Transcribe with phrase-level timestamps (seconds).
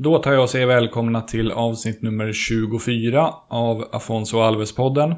[0.00, 5.14] Då tar jag och säger välkomna till avsnitt nummer 24 av Afonso Alves-podden.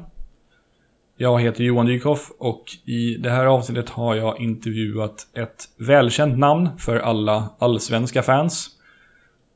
[1.17, 6.69] Jag heter Johan Dykhoff och i det här avsnittet har jag intervjuat ett välkänt namn
[6.77, 8.69] för alla allsvenska fans.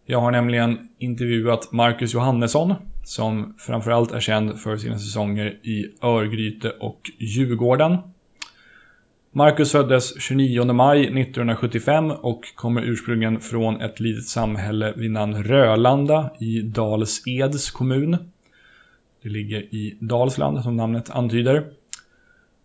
[0.06, 2.74] Jag har nämligen intervjuat Marcus Johannesson
[3.04, 7.98] som framförallt är känd för sina säsonger i Örgryte och Djurgården.
[9.38, 16.30] Marcus föddes 29 maj 1975 och kommer ursprungligen från ett litet samhälle vid namn Rölanda
[16.40, 18.18] i Dals-Eds kommun.
[19.24, 21.66] Det ligger i Dalsland som namnet antyder.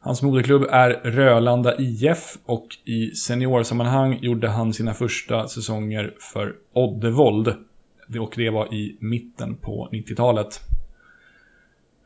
[0.00, 7.54] Hans moderklubb är Rölanda IF och i seniorsammanhang gjorde han sina första säsonger för Oddevold.
[8.20, 10.60] Och det var i mitten på 90-talet.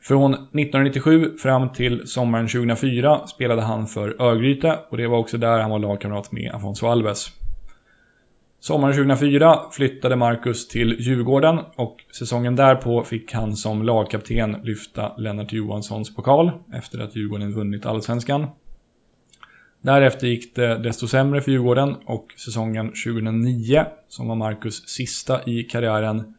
[0.07, 5.59] Från 1997 fram till sommaren 2004 spelade han för Örgryte och det var också där
[5.59, 7.27] han var lagkamrat med Afonso Alves.
[8.59, 15.53] Sommaren 2004 flyttade Marcus till Djurgården och säsongen därpå fick han som lagkapten lyfta Lennart
[15.53, 18.47] Johanssons pokal efter att Djurgården vunnit allsvenskan.
[19.81, 25.63] Därefter gick det desto sämre för Djurgården och säsongen 2009, som var Marcus sista i
[25.63, 26.33] karriären,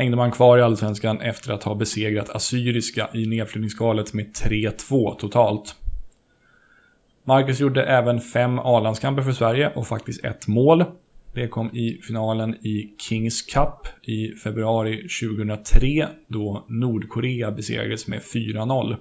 [0.00, 5.74] hängde man kvar i Allsvenskan efter att ha besegrat Assyriska i nedflyttningskvalet med 3-2 totalt.
[7.24, 10.84] Marcus gjorde även fem A-landskamper för Sverige och faktiskt ett mål.
[11.34, 18.96] Det kom i finalen i Kings Cup i februari 2003 då Nordkorea besegrades med 4-0.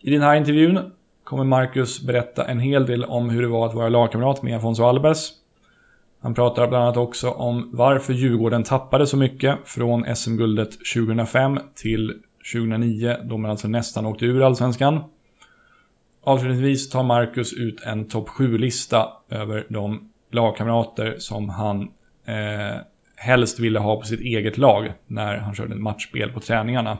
[0.00, 0.78] I den här intervjun
[1.24, 4.84] kommer Marcus berätta en hel del om hur det var att vara lagkamrat med Afonso
[4.84, 5.32] Alves
[6.20, 12.22] han pratar bland annat också om varför Djurgården tappade så mycket från SM-guldet 2005 till
[12.52, 15.04] 2009 då man alltså nästan åkte ur Allsvenskan.
[16.22, 21.82] Avslutningsvis tar Marcus ut en topp 7-lista över de lagkamrater som han
[22.24, 22.76] eh,
[23.16, 26.98] helst ville ha på sitt eget lag när han körde matchspel på träningarna.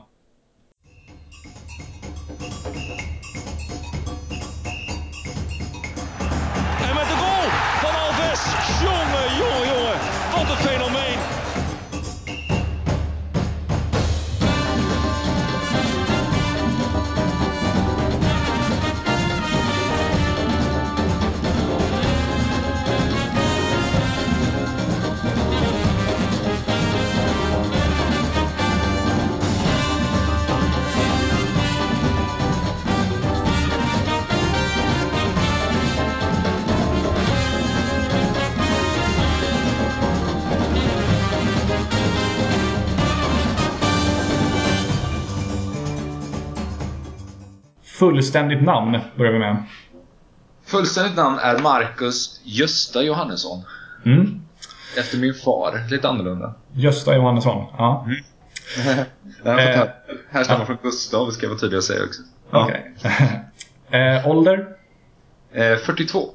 [48.06, 49.62] Fullständigt namn börjar vi med.
[50.65, 53.62] Fullständigt namn är Marcus Gösta Johannesson.
[54.05, 54.41] Mm.
[54.99, 55.91] Efter min far.
[55.91, 56.55] Lite annorlunda.
[56.72, 58.06] Gösta Johannesson, ja.
[58.06, 59.05] Mm.
[59.44, 59.94] här
[60.31, 62.22] härstammar eh, från Gustav, ska jag vara tydlig att säga också.
[62.50, 62.94] Okej.
[62.99, 64.00] Okay.
[64.00, 64.67] eh, ålder?
[65.53, 66.31] Eh, 42.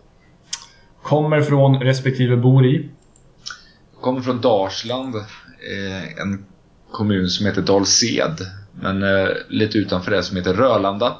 [1.03, 2.89] Kommer från respektive bor i?
[4.01, 5.15] Kommer från Dalsland.
[5.15, 6.45] Eh, en
[6.91, 8.37] kommun som heter Dalsed.
[8.73, 11.17] Men eh, lite utanför det som heter Rölanda.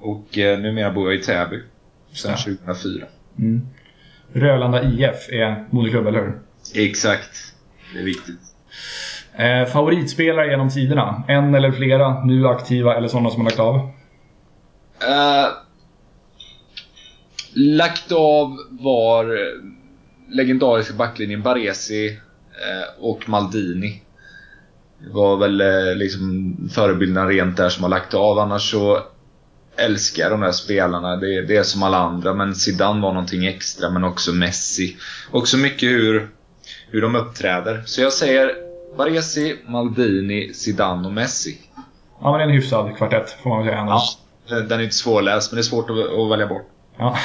[0.00, 1.62] Och eh, numera bor jag i Täby.
[2.12, 2.56] Sedan ja.
[2.56, 3.06] 2004.
[3.38, 3.66] Mm.
[4.32, 6.38] Rölanda IF är moderklubb, eller hur?
[6.74, 7.52] Exakt.
[7.92, 8.40] Det är viktigt.
[9.34, 11.22] Eh, favoritspelare genom tiderna?
[11.28, 13.76] En eller flera nu aktiva eller sådana som har lagt av?
[15.00, 15.48] Eh,
[17.54, 19.38] lagt av var
[20.28, 24.02] legendariska backlinjen Baresi eh, och Maldini.
[24.98, 28.38] Var väl eh, liksom förebilderna rent där som har lagt av.
[28.38, 28.98] Annars så
[29.76, 31.16] älskar jag de där spelarna.
[31.16, 32.34] Det, det är som alla andra.
[32.34, 33.90] Men Zidane var någonting extra.
[33.90, 34.96] Men också Messi.
[35.30, 36.28] Också mycket hur,
[36.90, 37.82] hur de uppträder.
[37.86, 38.50] Så jag säger
[38.96, 41.58] Baresi, Maldini, Zidane och Messi.
[42.20, 43.86] Ja, men det är en hyfsad kvartett får man väl säga.
[44.48, 46.68] Ja, den är inte svårläst, men det är svårt att, att välja bort.
[46.98, 47.16] Ja.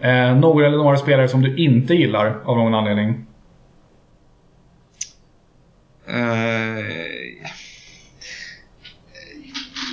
[0.08, 3.26] eh, några eller några spelare som du inte gillar av någon anledning?
[6.12, 6.84] Eh,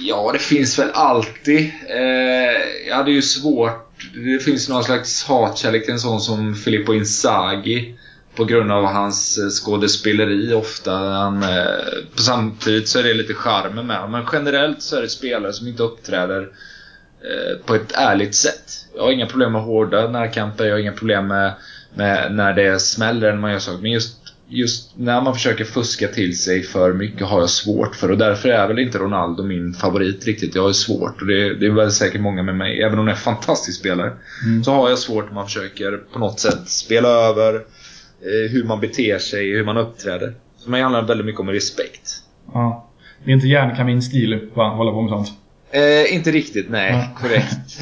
[0.01, 1.71] ja, det finns väl alltid.
[1.89, 3.85] Eh, jag hade ju svårt.
[4.13, 7.95] Det finns någon slags hatkärlek till en sån som Filippo Inzaghi.
[8.35, 10.91] På grund av hans eh, skådespeleri ofta.
[10.97, 11.75] Han, eh,
[12.15, 14.11] på samtidigt så är det lite charmen med honom.
[14.11, 16.41] Men generellt så är det spelare som inte uppträder
[17.21, 18.85] eh, på ett ärligt sätt.
[18.95, 20.65] Jag har inga problem med hårda närkamper.
[20.65, 21.53] Jag har inga problem med,
[21.95, 23.81] med när det smäller när man gör saker.
[23.81, 24.18] Men just
[24.49, 28.49] just när man försöker fuska till sig för mycket har jag svårt för och därför
[28.49, 30.55] är väl inte Ronaldo min favorit riktigt.
[30.55, 32.81] Jag har svårt och det, det är väl säkert många med mig.
[32.81, 34.13] Även om han är en fantastisk spelare
[34.45, 34.63] mm.
[34.63, 38.79] så har jag svårt när man försöker på något sätt spela över eh, hur man
[38.79, 40.33] beter sig, hur man uppträder.
[40.63, 42.11] För mig handlar det väldigt mycket om respekt.
[42.53, 42.89] Ja.
[43.23, 44.69] Det är inte järnkaminstil va?
[44.69, 45.29] Hålla på med sånt?
[45.71, 47.09] Eh, inte riktigt, nej.
[47.15, 47.81] Korrekt.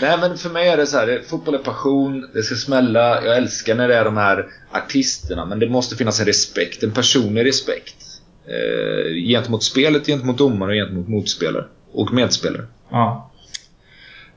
[0.00, 3.24] nej men för mig är det så här, fotboll är passion, det ska smälla.
[3.24, 6.92] Jag älskar när det är de här artisterna, men det måste finnas en respekt, en
[6.92, 7.96] personlig respekt.
[8.46, 11.64] Eh, gentemot spelet, gentemot domare och gentemot motspelare.
[11.92, 12.66] Och medspelare.
[12.90, 13.30] Ja.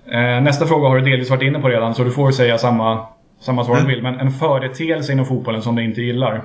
[0.06, 3.08] Eh, nästa fråga har du delvis varit inne på redan, så du får säga samma,
[3.42, 3.88] samma svar mm.
[3.88, 4.04] du vill.
[4.04, 6.44] Men en företeelse inom fotbollen som du inte gillar?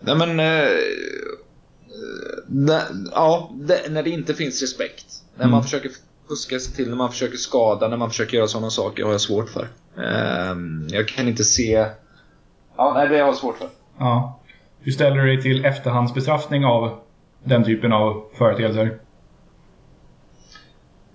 [0.00, 0.40] Nej men...
[0.40, 0.68] Eh,
[3.12, 3.50] ja,
[3.88, 5.06] när det inte finns respekt.
[5.36, 5.50] När mm.
[5.50, 5.90] man försöker
[6.28, 9.20] fuska sig till, när man försöker skada, när man försöker göra sådana saker har jag
[9.20, 9.68] svårt för.
[9.96, 10.56] Eh,
[10.88, 11.86] jag kan inte se...
[12.76, 13.68] Ja, nej, det har jag svårt för.
[13.98, 14.40] Ja.
[14.80, 16.98] Hur ställer du dig till efterhandsbestraffning av
[17.44, 18.98] den typen av företeelser?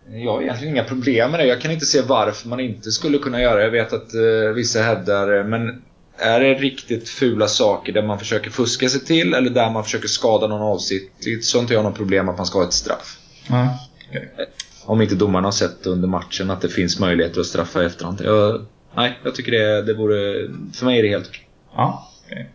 [0.08, 1.46] Jag har egentligen inga problem med det.
[1.46, 3.64] Jag kan inte se varför man inte skulle kunna göra det.
[3.64, 5.82] Jag vet att eh, vissa hävdar men
[6.18, 10.08] är det riktigt fula saker där man försöker fuska sig till eller där man försöker
[10.08, 13.18] skada någon avsiktligt så har inte jag något problem att man ska ha ett straff.
[13.50, 13.68] Mm.
[14.10, 14.46] Okay.
[14.86, 18.22] Om inte domarna har sett under matchen att det finns möjligheter att straffa i efterhand.
[18.24, 18.66] Jag,
[18.96, 20.50] nej, jag tycker det, det vore...
[20.74, 21.48] För mig är det helt okej.
[21.76, 22.46] Ja, okay.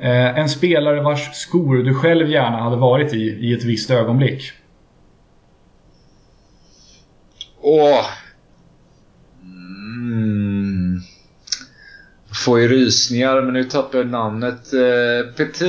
[0.00, 4.52] eh, en spelare vars skor du själv gärna hade varit i, i ett visst ögonblick?
[7.60, 8.06] Åh!
[9.42, 10.69] Mm.
[12.44, 14.72] Får ju rysningar, men nu tappar jag namnet.
[14.72, 15.62] Eh, Petit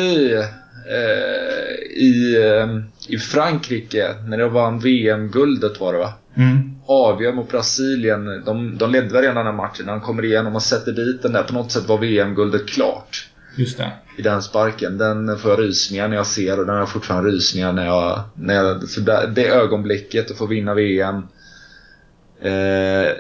[0.90, 2.68] eh, i, eh,
[3.08, 6.14] i Frankrike, när de vann VM-guldet var det va?
[6.36, 6.76] Mm.
[6.86, 8.44] Avgör mot Brasilien.
[8.46, 9.88] De, de ledde redan den här matchen.
[9.88, 11.44] Han kommer igenom och sätter dit den där.
[11.44, 13.28] På något sätt var VM-guldet klart.
[13.56, 13.92] Just det.
[14.18, 14.98] I den sparken.
[14.98, 18.22] Den får jag rysningar när jag ser och den har jag fortfarande rysningar när jag...
[18.36, 21.16] När jag för det, det ögonblicket att få vinna VM.
[22.42, 23.12] Eh,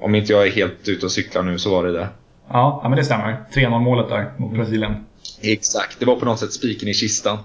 [0.00, 2.08] om inte jag är helt ute och cyklar nu så var det det.
[2.48, 3.44] Ja, ja men det stämmer.
[3.52, 5.06] 3-0 målet där mot Brasilien.
[5.40, 7.38] Exakt, det var på något sätt spiken i kistan.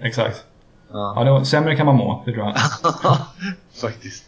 [0.00, 0.44] Exakt.
[0.92, 1.12] Ja.
[1.16, 2.54] ja det var, sämre kan man må, det tror jag.
[3.80, 4.24] Faktiskt.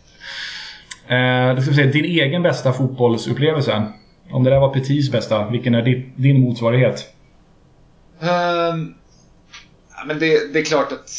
[1.08, 3.92] Eh, då ska vi se, din egen bästa fotbollsupplevelse.
[4.30, 7.14] Om det där var Petits bästa, vilken är din, din motsvarighet?
[8.20, 8.94] Um,
[9.96, 11.10] ja, men det, det är klart att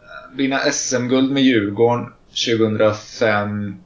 [0.00, 2.12] eh, vinna SM-guld med Djurgården
[2.46, 3.83] 2005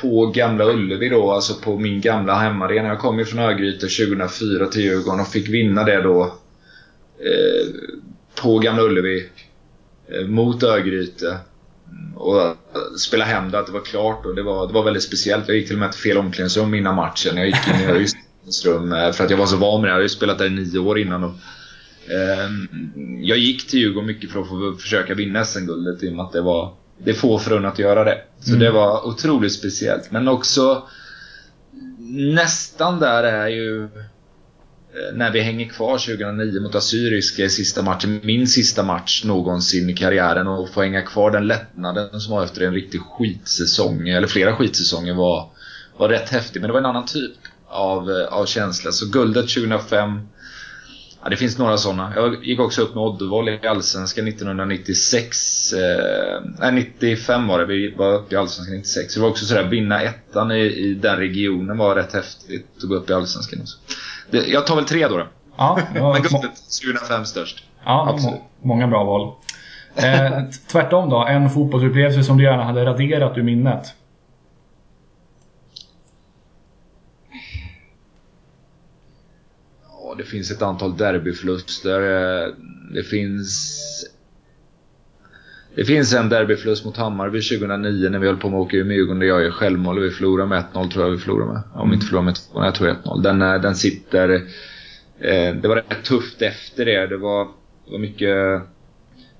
[0.00, 2.88] på Gamla Ullevi då, alltså på min gamla hemmaarena.
[2.88, 6.22] Jag kom ju från Örgryte 2004 till Djurgården och fick vinna det då
[7.18, 7.68] eh,
[8.42, 9.28] på Gamla Ullevi
[10.08, 11.38] eh, mot Örgryte.
[12.16, 12.52] Och eh,
[12.98, 15.48] spela hem det, att det var klart och det var, det var väldigt speciellt.
[15.48, 17.36] Jag gick till och med till fel omklädningsrum innan matchen.
[17.36, 19.90] Jag gick in i Örgrytes rum eh, för att jag var så van med det.
[19.90, 21.24] Jag hade ju spelat där i nio år innan.
[21.24, 21.34] Och,
[22.10, 22.50] eh,
[23.22, 26.32] jag gick till Djurgården mycket för att få försöka vinna SM-guldet i och med att
[26.32, 26.74] det var
[27.04, 28.18] det få förunnat att göra det.
[28.40, 28.60] Så mm.
[28.60, 30.10] det var otroligt speciellt.
[30.10, 30.88] Men också
[32.08, 38.20] nästan där är ju eh, när vi hänger kvar 2009 mot Assyriska i sista matchen.
[38.22, 42.60] Min sista match någonsin i karriären och få hänga kvar den lättnaden som var efter
[42.60, 45.50] en riktig skitsäsong, eller flera skitsäsonger var,
[45.96, 46.60] var rätt häftig.
[46.60, 47.36] Men det var en annan typ
[47.68, 48.92] av, eh, av känsla.
[48.92, 50.20] Så guldet 2005
[51.22, 52.12] Ja, det finns några sådana.
[52.16, 55.72] Jag gick också upp med Oddevall i Allsvenskan 1996.
[55.72, 57.66] Eh, nej, 95 var det.
[57.66, 59.14] Vi var uppe i Allsvenskan 96.
[59.14, 62.66] det var också sådär, vinna ettan i, i den regionen var rätt häftigt.
[62.76, 63.78] Att gå upp i Allsvenskan också.
[64.30, 65.16] Det, jag tar väl tre då.
[65.18, 65.26] då.
[65.56, 66.50] Ja, Men guldet
[66.82, 67.64] 2005 störst.
[67.84, 68.40] Ja, Absolut.
[68.62, 69.32] många bra val.
[69.96, 70.30] Eh,
[70.72, 73.94] tvärtom då, en fotbollsupplevelse som du gärna hade raderat ur minnet?
[80.20, 82.00] Det finns ett antal derbyförluster.
[82.00, 82.54] Eh,
[82.94, 83.80] det finns...
[85.74, 88.92] Det finns en derbyförlust mot Hammarby 2009 när vi höll på med att åka ur
[88.92, 91.62] Djurgården där jag gör självmål och vi förlorar med 1-0 tror jag vi förlorar med.
[91.74, 93.22] Om vi inte förlorar med 2 jag tror 1-0.
[93.22, 94.28] Den, eh, den sitter...
[95.20, 97.06] Eh, det var rätt tufft efter det.
[97.06, 97.44] Det var,
[97.86, 98.62] det var mycket,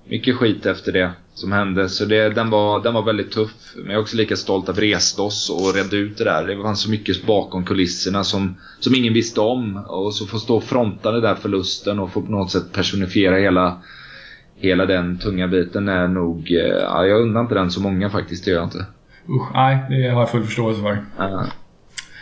[0.05, 1.89] mycket skit efter det som hände.
[1.89, 3.73] Så det, den, var, den var väldigt tuff.
[3.77, 6.47] Men jag är också lika stolt att vi reste oss och redde ut det där.
[6.47, 9.77] Det fanns så mycket bakom kulisserna som, som ingen visste om.
[9.77, 13.37] Och så få stå och fronta den där förlusten och få på något sätt personifiera
[13.37, 13.79] hela,
[14.57, 16.53] hela den tunga biten är nog...
[16.53, 18.87] Eh, ja, jag undrar inte den så många faktiskt, det gör jag inte.
[19.29, 21.05] Usch, nej, det har jag full förståelse för.
[21.19, 21.47] Ja.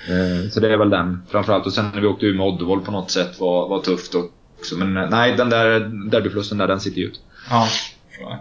[0.09, 1.67] Eh, så det är väl den framförallt.
[1.67, 4.77] Och sen när vi åkte ur med Oddevall på något sätt var, var tufft också.
[4.77, 7.21] Men eh, nej, den där derbyförlusten där, den sitter djupt.
[7.51, 7.69] Ja,
[8.11, 8.39] förstår jag.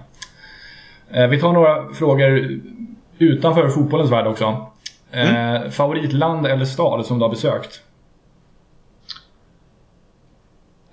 [1.12, 2.60] Eh, vi tar några frågor
[3.18, 4.72] utanför fotbollens värld också.
[5.12, 5.72] Eh, mm.
[5.72, 7.82] Favoritland eller stad som du har besökt?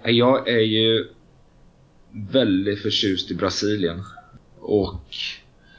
[0.05, 1.07] Jag är ju
[2.11, 4.03] väldigt förtjust i Brasilien.
[4.61, 5.01] Och...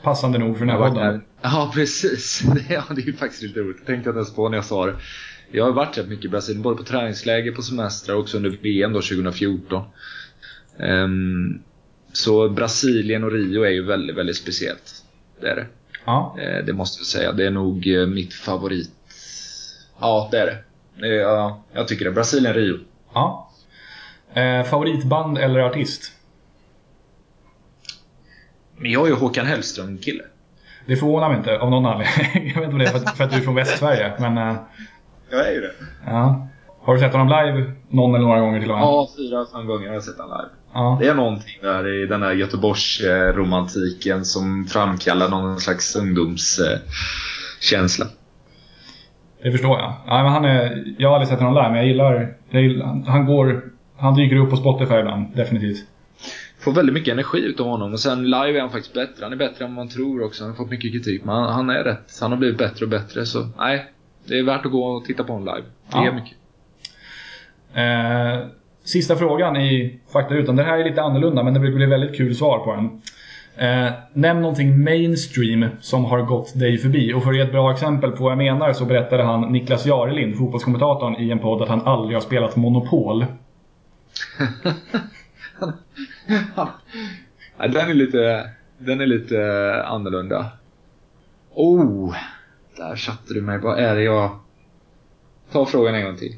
[0.03, 1.21] Passande nog för den här podden.
[1.41, 2.43] Ja, precis.
[2.69, 3.77] Ja, det är ju faktiskt lite roligt.
[3.79, 4.95] Jag tänkte inte ens på när jag sa det.
[5.51, 8.49] jag har varit rätt mycket i Brasilien, både på träningsläger, på semestrar och också under
[8.49, 9.83] VM då 2014.
[10.77, 11.63] Um,
[12.15, 15.03] så Brasilien och Rio är ju väldigt, väldigt speciellt.
[15.41, 15.65] Det är det.
[16.05, 16.35] Ja.
[16.39, 17.31] Uh, det måste jag säga.
[17.31, 18.91] Det är nog uh, mitt favorit.
[19.99, 21.07] Ja, det är det.
[21.07, 22.11] Ja, jag tycker det.
[22.11, 22.79] Brasilien, Rio.
[23.13, 23.51] Ja.
[24.33, 26.11] Eh, favoritband eller artist?
[28.77, 30.23] Men jag är ju Håkan Hellström-kille.
[30.85, 32.51] Det förvånar mig inte av någon anledning.
[32.55, 34.37] jag vet inte om det är för att, för att du är från Västsverige, men...
[34.37, 34.55] Eh,
[35.29, 35.71] jag är ju det.
[36.05, 36.47] Ja.
[36.81, 38.83] Har du sett honom live någon eller några gånger till och med?
[38.83, 40.49] Ja, fyra, fem gånger har jag sett honom live.
[40.77, 40.97] Ja.
[41.01, 48.05] Det är någonting där i den här Göteborgsromantiken som framkallar någon slags ungdomskänsla.
[49.43, 49.93] Det förstår jag.
[50.07, 52.33] Ja, men han är, jag har aldrig sett honom live, men jag gillar...
[52.49, 53.63] Jag gillar han, går,
[53.97, 55.85] han dyker upp på Spotify ibland, definitivt.
[56.59, 59.23] Får väldigt mycket energi utav honom och sen live är han faktiskt bättre.
[59.23, 60.43] Han är bättre än man tror också.
[60.43, 62.17] Han har fått mycket kritik, men han, han är rätt.
[62.21, 63.91] Han har blivit bättre och bättre, så nej.
[64.27, 65.67] Det är värt att gå och titta på honom live.
[65.91, 66.07] Det Ja.
[66.07, 66.37] är mycket.
[67.73, 68.47] Eh,
[68.85, 70.55] sista frågan i faktarutan.
[70.55, 73.01] Den här är lite annorlunda, men det blir väldigt kul svar på den.
[73.57, 77.13] Eh, nämn någonting mainstream som har gått dig förbi.
[77.13, 79.85] Och för att ge ett bra exempel på vad jag menar så berättade han Niklas
[79.85, 83.25] Jarelind, fotbollskommentatorn, i en podd att han aldrig har spelat Monopol.
[87.57, 90.51] Ja, den är lite, den är lite eh, annorlunda.
[91.53, 92.15] Oh!
[92.77, 93.57] Där satte du mig.
[93.57, 94.39] Vad är det jag...
[95.51, 96.35] Ta frågan en gång till.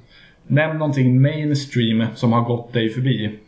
[0.48, 3.40] Nämn någonting mainstream som har gått dig förbi.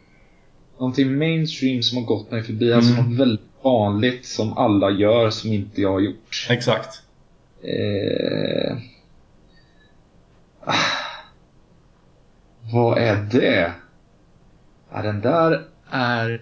[0.79, 2.73] Någonting mainstream som har gått mig förbi.
[2.73, 3.05] Alltså Mm.
[3.09, 6.47] något väldigt vanligt som alla gör som inte jag har gjort.
[6.49, 7.01] Exakt.
[7.63, 8.77] Eh...
[10.63, 10.73] Ah.
[12.73, 13.71] Vad är det?
[14.93, 16.41] Ja, den där är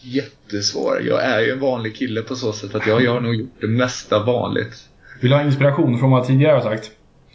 [0.00, 1.02] jättesvår.
[1.02, 3.66] Jag är ju en vanlig kille på så sätt att jag har nog gjort det
[3.66, 4.88] mesta vanligt.
[5.20, 6.90] Vill du ha inspiration från vad jag tidigare har sagt?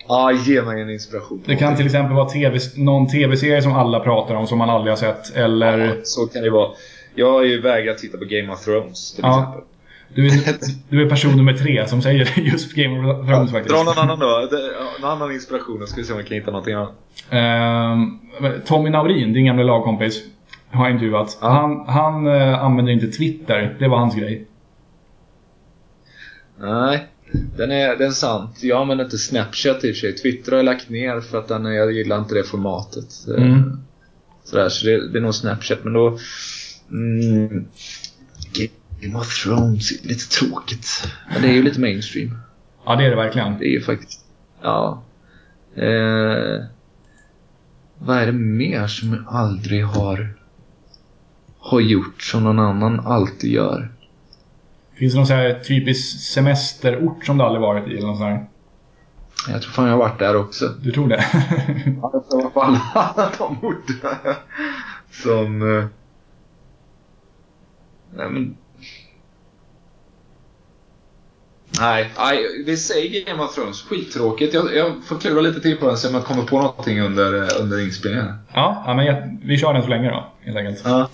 [0.09, 1.43] Ja, ge mig en inspiration.
[1.45, 4.91] Det kan till exempel vara TV, någon TV-serie som alla pratar om som man aldrig
[4.91, 5.35] har sett.
[5.35, 5.77] Eller...
[5.79, 6.69] Ja, så kan det vara.
[7.15, 9.39] Jag har ju vägrat titta på Game of Thrones till Ja.
[9.39, 9.63] exempel.
[10.13, 10.31] Du är,
[10.89, 13.75] du är person nummer tre som säger just Game of Thrones faktiskt.
[13.75, 14.47] Dra någon annan då.
[15.01, 15.79] Någon annan inspiration.
[15.79, 16.91] Då ska vi se om vi kan hitta någonting annat.
[17.29, 18.19] Ehm,
[18.65, 20.23] Tommy Naurin, din gamla lagkompis,
[20.71, 21.37] har jag intervjuat.
[21.41, 23.75] Han, han eh, använder inte Twitter.
[23.79, 24.45] Det var hans grej.
[26.59, 28.63] Nej, den är, den är sant.
[28.63, 30.15] Jag använder inte Snapchat i och för sig.
[30.15, 33.27] Twitter har jag lagt ner för att den, jag gillar inte det formatet.
[33.27, 33.79] Eh, Mm.
[34.43, 35.83] Sådär, så det, det är nog Snapchat.
[35.83, 36.17] Men då...
[36.91, 37.65] Mm,
[39.01, 40.87] Game of Thrones är lite tråkigt.
[41.33, 42.37] Men det är ju lite mainstream.
[42.85, 43.57] Ja, det är det verkligen.
[43.59, 44.25] Det är ju faktiskt...
[44.61, 45.03] Ja.
[45.75, 46.63] Eh,
[47.97, 50.33] vad är det mer som jag aldrig har,
[51.59, 53.91] har gjort som någon annan alltid gör?
[54.99, 57.97] Finns det någon så här typisk semesterort som du aldrig varit i?
[57.97, 58.45] Eller här?
[59.51, 60.67] Jag tror fan jag har varit där också.
[60.67, 61.25] Du tror det?
[62.01, 64.17] Ja, jag tror på alla, de orterna
[65.11, 65.77] som...
[65.77, 65.85] eh,
[68.15, 68.57] Nej, men...
[71.79, 73.81] Nej, nej, vi säger Game of Thrones.
[73.81, 74.53] Skittråkigt.
[74.53, 77.41] Jag, jag får klura lite till på den så om jag kommer på någonting under,
[77.43, 78.33] eh, under inspelningen.
[78.53, 80.81] ja, ja, men jag, vi kör den så länge då, helt enkelt.
[80.85, 81.09] Ja.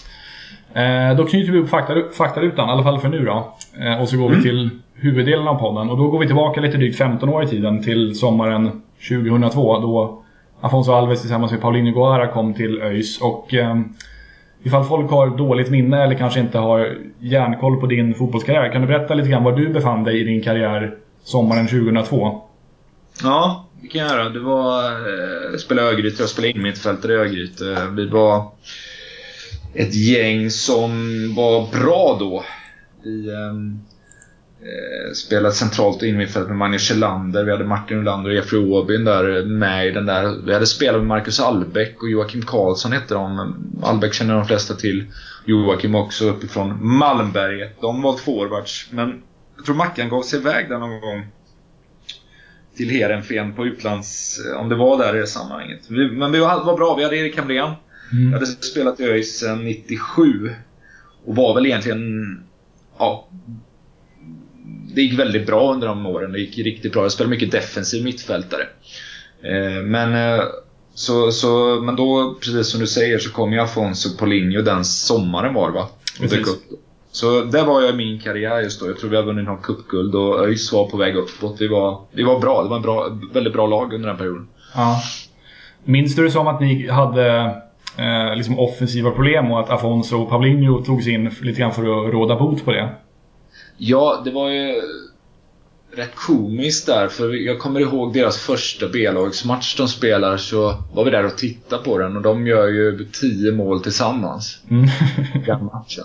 [0.82, 3.55] Eh, då knyter vi upp fakta, faktarutan, i alla fall för nu då.
[3.80, 5.90] Eh, och så går vi till huvuddelen av podden.
[5.90, 10.24] Och då går vi tillbaka lite drygt 15 år i tiden till sommaren 2002 då
[10.62, 13.22] Afonso Alves tillsammans med Paulinho Guara kom till ÖIS.
[13.22, 13.80] Och eh,
[14.64, 18.88] ifall folk har dåligt minne eller kanske inte har järnkoll på din fotbollskarriär, kan du
[18.88, 22.42] berätta lite grann var du befann dig i din karriär sommaren 2002?
[23.24, 24.30] Ja, det kan jag göra.
[24.30, 24.84] Det var...
[24.84, 26.22] Eh, jag spelade Örgryte.
[26.22, 27.88] Jag spelade in mittfältare i Örgryte.
[27.92, 28.44] Vi var
[29.74, 30.92] ett gäng som
[31.36, 32.44] var bra då.
[33.06, 33.80] Vi ehm,
[34.62, 37.44] eh, spelade centralt och innermittfält med Magnus Kjellander.
[37.44, 40.36] Vi hade Martin Olander och Jeffrey Åbyn där med i den där.
[40.46, 43.56] Vi hade spelat med Marcus Albeck och Joakim Karlsson hette de.
[43.84, 45.06] Albeck känner de flesta till.
[45.46, 47.82] Joakim också uppifrån Malmberget.
[47.82, 48.88] De var forwards.
[48.92, 49.22] Men
[49.56, 51.28] jag tror Mackan gav sig iväg där någon gång
[52.78, 54.40] till Heerenveen på utlands...
[54.58, 55.82] Om det var där i det sammanhanget.
[55.90, 56.96] Vi, men vi var, var bra.
[56.96, 57.72] Vi hade Erik Hamrén.
[58.12, 60.56] Jag hade spelat i ÖIS sedan 97.
[61.26, 62.40] Och var väl egentligen...
[62.98, 63.28] Ja.
[64.96, 66.32] Det gick väldigt bra under de åren.
[66.32, 67.02] Det gick riktigt bra.
[67.02, 68.68] Jag spelade mycket defensiv mittfältare.
[69.44, 70.38] Eh, men...
[70.40, 70.46] Eh,
[70.98, 75.54] så, så, men då, precis som du säger, så kom ju Afonso Paulinho den sommaren
[75.54, 75.88] var det va?
[76.20, 76.48] Precis.
[77.12, 78.88] Så där var jag i min karriär just då.
[78.88, 81.62] Jag tror vi har vunnit någon cupguld och ÖIS var på väg uppåt.
[81.62, 82.64] Vi var, vi var bra.
[82.64, 84.48] Det var en bra, väldigt bra lag under den perioden.
[84.76, 85.02] Ja.
[85.84, 87.56] Minns du det som att ni hade
[87.98, 92.14] eh, liksom offensiva problem och att Afonso och Paulinho togs in lite grann för att
[92.14, 92.90] råda bot på det?
[93.78, 94.82] Ja, det var ju...
[95.96, 101.12] rätt komiskt där, för jag kommer ihåg deras första B-lagsmatch de spelar så var vi
[101.12, 104.62] där och tittade på den och de gör ju 10 mål tillsammans.
[104.70, 104.88] Mm.
[105.46, 106.04] den matchen.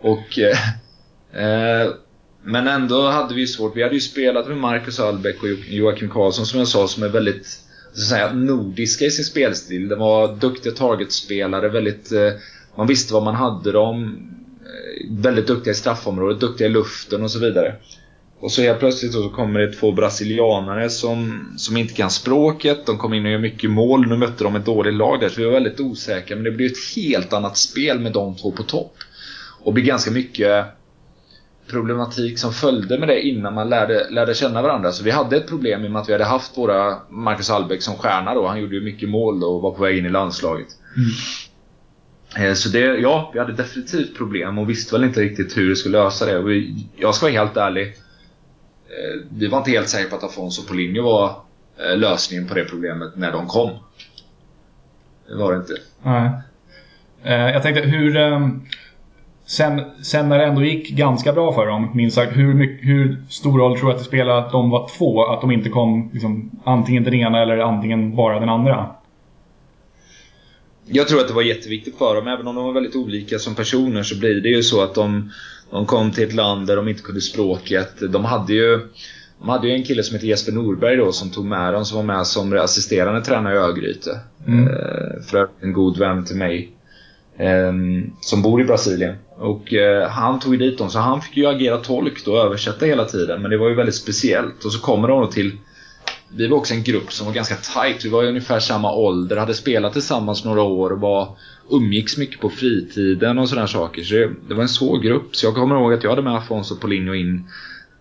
[0.00, 0.38] Och...
[0.38, 0.58] Eh,
[1.42, 1.90] eh,
[2.48, 3.76] men ändå hade vi svårt.
[3.76, 7.08] Vi hade ju spelat med Marcus Albeck och Joakim Karlsson som jag sa som är
[7.08, 7.65] väldigt
[8.02, 9.88] säga, nordiska i sin spelstil.
[9.88, 12.12] De var duktiga targetspelare, väldigt...
[12.12, 12.32] Eh,
[12.76, 14.18] man visste vad man hade dem.
[14.60, 17.74] Eh, väldigt duktiga i straffområdet, duktiga i luften och så vidare.
[18.40, 22.86] Och så helt plötsligt så kommer det två brasilianare som, som inte kan språket.
[22.86, 24.06] De kom in och gör mycket mål.
[24.06, 26.36] Nu mötte de ett dåligt lag där, så vi var väldigt osäkra.
[26.36, 28.94] Men det blev ett helt annat spel med de två på topp.
[29.60, 30.64] Och det blev ganska mycket
[31.70, 34.92] problematik som följde med det innan man lärde, lärde känna varandra.
[34.92, 37.82] Så vi hade ett problem i och med att vi hade haft våra Marcus Albeck
[37.82, 38.46] som stjärna då.
[38.46, 40.66] Han gjorde ju mycket mål då och var på väg in i landslaget.
[40.96, 42.54] Mm.
[42.54, 45.98] Så det, ja, vi hade definitivt problem och visste väl inte riktigt hur vi skulle
[45.98, 46.38] lösa det.
[46.38, 47.86] Och vi, jag ska vara helt ärlig.
[47.86, 51.40] Eh, vi var inte helt säkra på att Afonso Polinho var
[51.78, 53.70] eh, lösningen på det problemet när de kom.
[55.28, 55.74] Det var det inte.
[56.02, 56.30] Nej.
[57.52, 58.16] Jag tänkte, hur,
[59.46, 63.16] Sen, sen när det ändå gick ganska bra för dem, minst sagt, hur, mycket, hur
[63.28, 65.24] stor roll tror du att det spelade att de var två?
[65.24, 68.90] Att de inte kom liksom, antingen den ena eller antingen bara den andra?
[70.86, 72.28] Jag tror att det var jätteviktigt för dem.
[72.28, 75.30] Även om de var väldigt olika som personer så blir det ju så att de,
[75.70, 78.12] de kom till ett land där de inte kunde språket.
[78.12, 78.80] De hade ju,
[79.38, 81.96] de hade ju en kille som heter Jesper Norberg då som tog med dem, som
[81.96, 84.20] var med som assisterande tränare i Örgryte.
[84.46, 84.68] Mm.
[84.68, 86.75] Eh, för en god vän till mig.
[87.38, 89.14] Ehm, som bor i Brasilien.
[89.36, 92.44] Och eh, han tog ju dit dem, så han fick ju agera tolk då och
[92.44, 93.42] översätta hela tiden.
[93.42, 94.64] Men det var ju väldigt speciellt.
[94.64, 95.52] Och så kommer de till...
[96.28, 98.04] Vi var också en grupp som var ganska tight.
[98.04, 101.36] Vi var i ungefär samma ålder, hade spelat tillsammans några år och var,
[101.70, 104.02] umgicks mycket på fritiden och sådana saker.
[104.02, 105.36] Så det, det, var en svår grupp.
[105.36, 107.44] Så jag kommer ihåg att jag hade med Afonso Polinho in.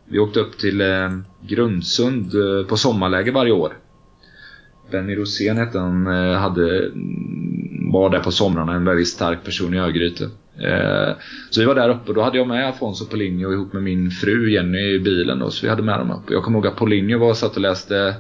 [0.08, 1.10] Vi åkte upp till eh,
[1.48, 3.74] Grundsund eh, på sommarläger varje år.
[4.92, 6.92] Benny Rosén hette han, eh, hade,
[8.02, 10.24] var där på somrarna, en väldigt stark person i Örgryte.
[10.60, 11.14] Eh,
[11.50, 14.12] så vi var där uppe och då hade jag med Afonso Polinho ihop med min
[14.12, 16.24] fru Jenny i bilen då, så vi hade med dem upp.
[16.30, 18.16] Jag kommer ihåg att Polinho var och satt och läste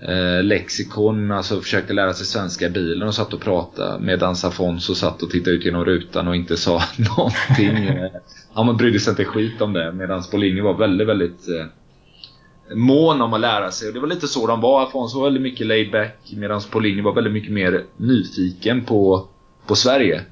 [0.00, 4.94] eh, lexikon, alltså försökte lära sig svenska i bilen och satt och pratade medan Afonso
[4.94, 6.82] satt och tittade ut genom rutan och inte sa
[7.16, 7.98] någonting.
[8.52, 11.66] Han brydde sig inte skit om det medan Polinho var väldigt, väldigt eh,
[12.74, 13.88] mån om att lära sig.
[13.88, 14.82] Och det var lite så de var.
[14.82, 19.26] Afonso var väldigt mycket laid back medan Polinho var väldigt mycket mer nyfiken på,
[19.66, 20.22] på Sverige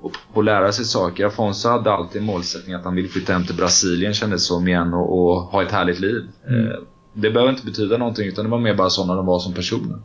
[0.00, 1.26] och, och lära sig saker.
[1.26, 4.94] Afonso hade alltid en målsättning att han ville flytta hem till Brasilien kändes som igen
[4.94, 6.28] och, och ha ett härligt liv.
[6.48, 6.66] Mm.
[6.66, 6.76] Eh,
[7.12, 9.98] det behöver inte betyda någonting utan det var mer bara sådana de var som personer.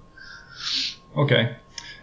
[1.13, 1.41] Okej.
[1.43, 1.55] Okay.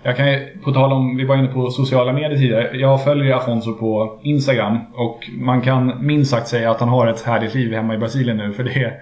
[0.02, 2.76] Jag kan på tal om, vi var inne på sociala medier tidigare.
[2.76, 7.22] Jag följer Afonso på Instagram och man kan minst sagt säga att han har ett
[7.22, 8.92] härligt liv hemma i Brasilien nu för det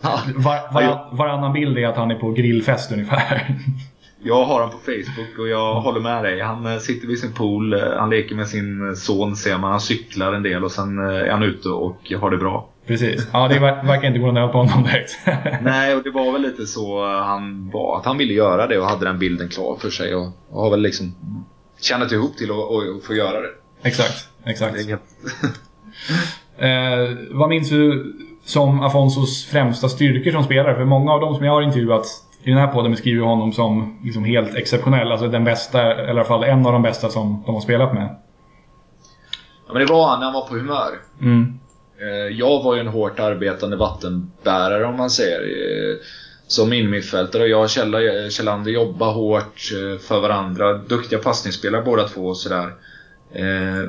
[0.00, 3.56] var, var, varannan bild är att han är på grillfest ungefär.
[4.22, 6.40] Jag har honom på Facebook och jag håller med dig.
[6.40, 9.70] Han eh, sitter vid sin pool, eh, han leker med sin eh, son ser man.
[9.70, 12.68] Han cyklar en del och sen är han ute och har det bra.
[12.86, 13.28] Precis.
[13.32, 15.18] Ja, det verkar inte gå något på honom direkt.
[15.62, 17.98] Nej, och det var väl lite så han var.
[17.98, 20.14] Att han ville göra det och hade den bilden klar för sig.
[20.14, 21.14] Och, och har väl liksom
[21.80, 23.50] tjänat ihop till att få göra det.
[23.82, 24.74] Exakt, exakt.
[24.74, 24.92] Det
[26.66, 28.14] eh, vad minns du
[28.46, 30.74] som Afonsos främsta styrkor som spelare?
[30.74, 32.06] För många av dem som jag har intervjuat
[32.42, 35.12] i den här podden beskriver honom som liksom helt exceptionell.
[35.12, 37.94] Alltså den bästa, eller i alla fall en av de bästa som de har spelat
[37.94, 38.16] med.
[39.66, 41.00] Ja, men det var han när han var på humör.
[41.20, 41.58] Mm.
[42.00, 45.40] Eh, jag var ju en hårt arbetande vattenbärare om man säger.
[45.40, 45.96] Eh,
[46.46, 47.70] som innermittfältare och jag och
[48.30, 50.72] Kjellander jobbar hårt eh, för varandra.
[50.72, 52.74] Duktiga passningsspelare båda två och sådär.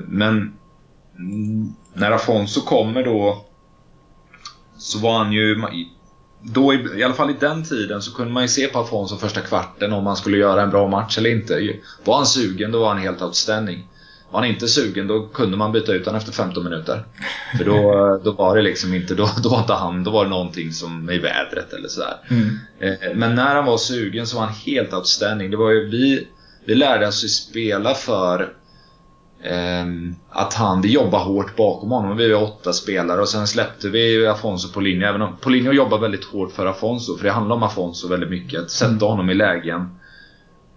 [0.08, 0.54] Men
[1.94, 3.46] när Afonso kommer då
[4.78, 5.62] så var han ju
[6.42, 9.42] då, i alla fall i den tiden, så kunde man ju se på Afonso första
[9.42, 11.74] kvarten om han skulle göra en bra match eller inte.
[12.04, 13.88] Var han sugen, då var han helt outstanding.
[14.32, 17.04] Var han inte sugen, då kunde man byta ut honom efter 15 minuter.
[17.58, 17.82] För då,
[18.24, 21.10] då var det liksom inte, då, då var inte han, då var det någonting som
[21.10, 22.18] i vädret eller sådär.
[22.30, 22.60] Mm.
[22.80, 25.52] Eh, men när han var sugen så var han helt outstanding.
[25.52, 26.28] Det var ju, vi,
[26.66, 28.54] vi lärde oss ju spela för
[30.30, 32.18] att han, vi jobbar hårt bakom honom.
[32.18, 35.10] Vi är åtta spelare och sen släppte vi Afonso på linje.
[35.10, 38.62] Även om Polinho jobbar väldigt hårt för Afonso, för det handlar om Afonso väldigt mycket.
[38.62, 39.08] Att sätta mm.
[39.08, 39.90] honom i lägen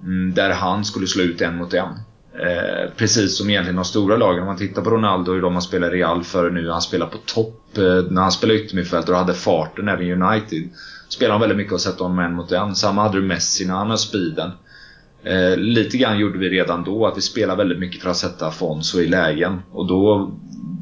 [0.03, 1.89] mm, där han skulle slå ut en mot en.
[2.33, 4.41] Eh, precis som egentligen de stora lagen.
[4.41, 6.71] Om man tittar på Ronaldo och de han spelar i Real före nu.
[6.71, 7.79] Han spelar på topp.
[7.79, 10.69] Eh, när han spelade yttermittfältare och hade farten även i United.
[11.09, 12.77] Spelade han väldigt mycket och sätta honom en mot en.
[12.77, 14.51] Samma hade du Messi när han har speeden.
[15.25, 18.47] Eh, lite grann gjorde vi redan då att vi spelade väldigt mycket för att sätta
[18.47, 19.63] Afonso i lägen.
[19.73, 20.33] Och då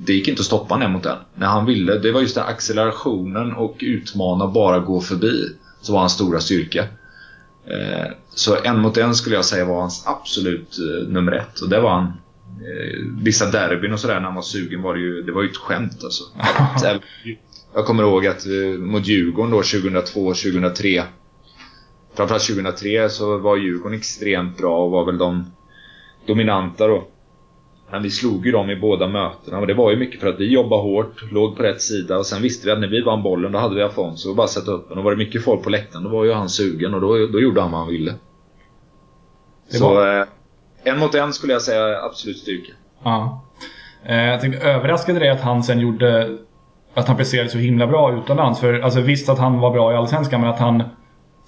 [0.06, 1.16] det gick inte att stoppa en mot en.
[1.34, 5.48] När han ville, det var just den accelerationen och utmana bara gå förbi.
[5.80, 6.82] Som var hans stora styrka.
[7.66, 11.60] Eh, så en mot en skulle jag säga var hans absolut eh, nummer ett.
[11.60, 12.04] Och det var han.
[12.04, 15.48] Eh, vissa derbyn och sådär när han var sugen var det ju, det var ju
[15.48, 16.24] ett skämt alltså.
[17.74, 18.46] jag kommer ihåg att
[18.78, 21.02] mot Djurgården då 2002, 2003.
[22.14, 25.44] Framförallt 2003 så var Djurgården extremt bra och var väl de
[26.26, 27.04] dominanta då.
[27.90, 30.40] Men vi slog ju dem i båda mötena och det var ju mycket för att
[30.40, 33.22] vi jobbade hårt, låg på rätt sida och sen visste vi att när vi vann
[33.22, 34.98] bollen då hade vi Afonso och bara sätta upp den.
[34.98, 37.40] Och var det mycket folk på läktaren då var ju han sugen och då, då
[37.40, 38.14] gjorde han vad han ville.
[39.68, 40.26] Så eh,
[40.82, 42.72] en mot en skulle jag säga absolut styrka.
[43.04, 43.44] Ja.
[44.04, 46.38] Eh, jag tänkte, överraskade det att han sen gjorde
[46.94, 48.60] att han presterade så himla bra utomlands?
[48.60, 50.82] För alltså, visst att han var bra i Allsvenskan men att han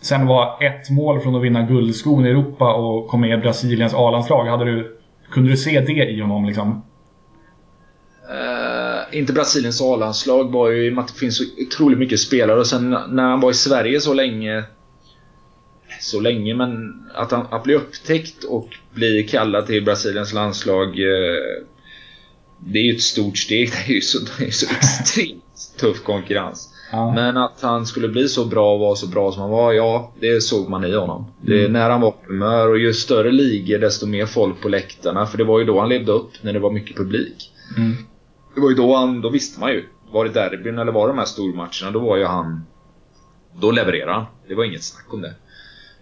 [0.00, 3.94] sen var ett mål från att vinna guldskon i Europa och kom med i Brasiliens
[3.94, 4.66] A-landslag.
[4.66, 4.96] Du
[5.30, 6.82] kunde du se det i honom liksom?
[8.30, 12.20] Uh, inte Brasiliens A-landslag var ju i och med att det finns så otroligt mycket
[12.20, 14.64] spelare och sen när han var i Sverige så länge
[16.00, 21.64] så länge men att han att bli upptäckt och bli kallad till Brasiliens landslag uh,
[22.58, 23.70] det är ju ett stort steg.
[23.86, 26.69] Det är ju så, det är så extremt tuff konkurrens.
[26.92, 27.12] Ja.
[27.14, 30.12] Men att han skulle bli så bra och vara så bra som han var, ja,
[30.20, 31.26] det såg man i honom.
[31.40, 31.72] Det, mm.
[31.72, 35.26] När han var på humör och ju större ligor desto mer folk på läktarna.
[35.26, 37.52] För det var ju då han levde upp, när det var mycket publik.
[37.76, 37.96] Mm.
[38.54, 39.84] Det var ju då han, då visste man ju.
[40.12, 42.66] Var det derbyn eller var det de här stormatcherna, då var ju han...
[43.60, 44.24] Då levererade han.
[44.48, 45.34] Det var inget snack om det.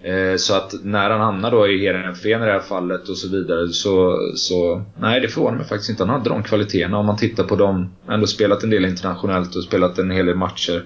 [0.03, 3.29] Eh, så att när han hamnar då i Heerenveen i det här fallet och så
[3.29, 6.03] vidare så, så nej det förvånar mig faktiskt inte.
[6.03, 7.93] Han hade de kvaliteterna om man tittar på dem.
[8.09, 10.85] Ändå spelat en del internationellt och spelat en hel del matcher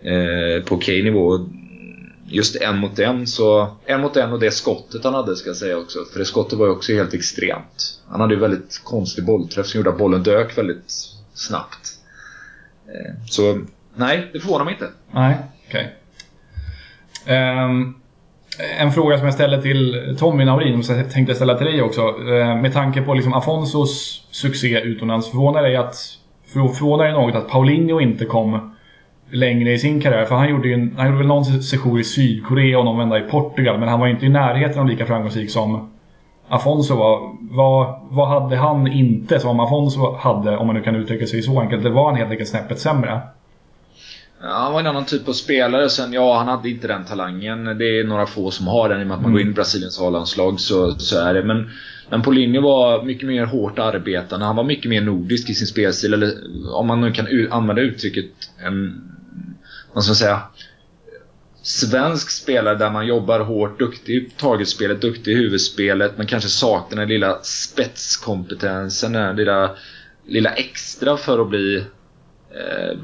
[0.00, 1.48] eh, på okej nivå.
[2.28, 5.56] Just en mot en så, en mot en och det skottet han hade ska jag
[5.56, 5.98] säga också.
[6.12, 8.02] För det skottet var ju också helt extremt.
[8.08, 10.92] Han hade ju väldigt konstig bollträff som gjorde att bollen dök väldigt
[11.34, 11.98] snabbt.
[12.86, 13.60] Eh, så
[13.94, 14.88] nej, det förvånar mig inte.
[15.12, 15.36] Nej,
[15.68, 15.96] okej.
[17.24, 17.64] Okay.
[17.64, 17.94] Um,
[18.58, 22.00] en fråga som jag ställde till Tommy Naurin, som jag tänkte ställa till dig också.
[22.00, 25.96] Eh, med tanke på liksom Afonsos succé utomlands, förvånar det att
[26.52, 28.74] förvånar dig något att Paulinho inte kom
[29.30, 30.24] längre i sin karriär?
[30.24, 33.22] För han gjorde ju han gjorde väl någon session i Sydkorea och någon vända i
[33.22, 35.90] Portugal, men han var ju inte i närheten av lika framgångsrik som
[36.48, 37.36] Afonso var.
[37.40, 41.60] Vad, vad hade han inte som Afonso hade, om man nu kan uttrycka sig så
[41.60, 41.82] enkelt?
[41.82, 43.20] Det var han helt enkelt snäppet sämre?
[44.40, 45.88] Ja, han var en annan typ av spelare.
[45.90, 47.64] Sen, ja, han hade inte den talangen.
[47.64, 49.00] Det är några få som har den.
[49.00, 49.32] I och med att man mm.
[49.32, 51.42] går in i Brasiliens A-landslag så, så är det.
[51.42, 51.70] Men,
[52.10, 54.46] men Paulinho var mycket mer hårt arbetande.
[54.46, 56.14] Han var mycket mer nordisk i sin spelstil.
[56.14, 56.34] Eller
[56.74, 59.02] om man nu kan använda uttrycket en...
[59.92, 60.42] Vad ska man säga?
[61.62, 66.98] Svensk spelare där man jobbar hårt, duktig i targetspelet, duktig i huvudspelet men kanske saknar
[66.98, 69.70] den lilla spetskompetensen, den lilla,
[70.26, 71.84] lilla extra för att bli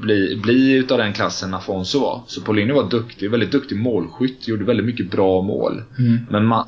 [0.01, 2.21] bli, bli utav den klassen Afonso var.
[2.27, 5.83] Så Paulinho var duktig, väldigt duktig målskytt, gjorde väldigt mycket bra mål.
[5.99, 6.19] Mm.
[6.29, 6.67] Men man,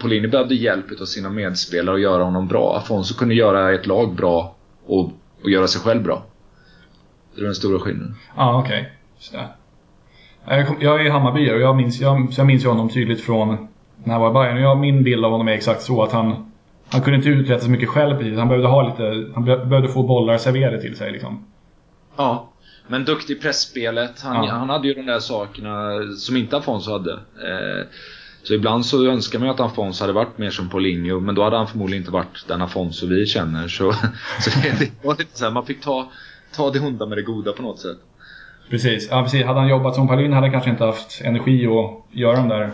[0.00, 2.76] Paulinho behövde hjälp av sina medspelare att göra honom bra.
[2.76, 5.12] Afonso kunde göra ett lag bra och,
[5.42, 6.22] och göra sig själv bra.
[7.34, 8.14] Det är den stora skillnaden.
[8.36, 8.92] Ja, ah, okej.
[9.30, 9.46] Okay.
[10.46, 13.68] Jag, jag är Hammarby och jag minns, jag, jag minns honom tydligt från
[14.04, 14.62] när han var i Bayern.
[14.62, 16.52] Jag, min bild av honom är exakt så att han,
[16.88, 18.38] han kunde inte uträtta så mycket själv precis.
[18.38, 21.12] Han behövde, ha lite, han behövde få bollar serverade till sig.
[21.12, 21.44] Liksom.
[22.18, 22.52] Ja.
[22.86, 24.20] Men duktig i pressspelet.
[24.22, 24.52] Han, ja.
[24.52, 27.12] han hade ju de där sakerna som inte Afonso hade.
[27.12, 27.86] Eh,
[28.42, 31.44] så ibland så önskar man ju att Afonso hade varit mer som Paulinho, men då
[31.44, 33.68] hade han förmodligen inte varit den Afonso vi känner.
[33.68, 33.92] Så,
[34.40, 36.10] så det var lite så här, man fick ta,
[36.56, 37.98] ta det onda med det goda på något sätt.
[38.70, 39.08] Precis.
[39.10, 39.44] Ja, precis.
[39.44, 42.70] Hade han jobbat som Paulinho hade han kanske inte haft energi att göra de där...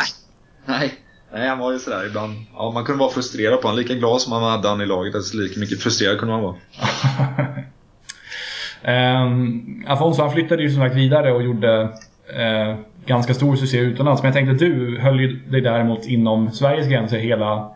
[0.66, 0.94] Nej.
[1.32, 2.34] Nej, han var ju sådär ibland.
[2.54, 3.82] Ja, man kunde vara frustrerad på honom.
[3.82, 6.56] Lika glad som man hade han i laget, alltså lika mycket frustrerad kunde man vara.
[8.88, 14.22] Um, Afonso han flyttade ju som sagt vidare och gjorde uh, ganska stor succé utomlands.
[14.22, 17.70] Men jag tänkte att du höll ju dig däremot inom Sveriges gränser hela,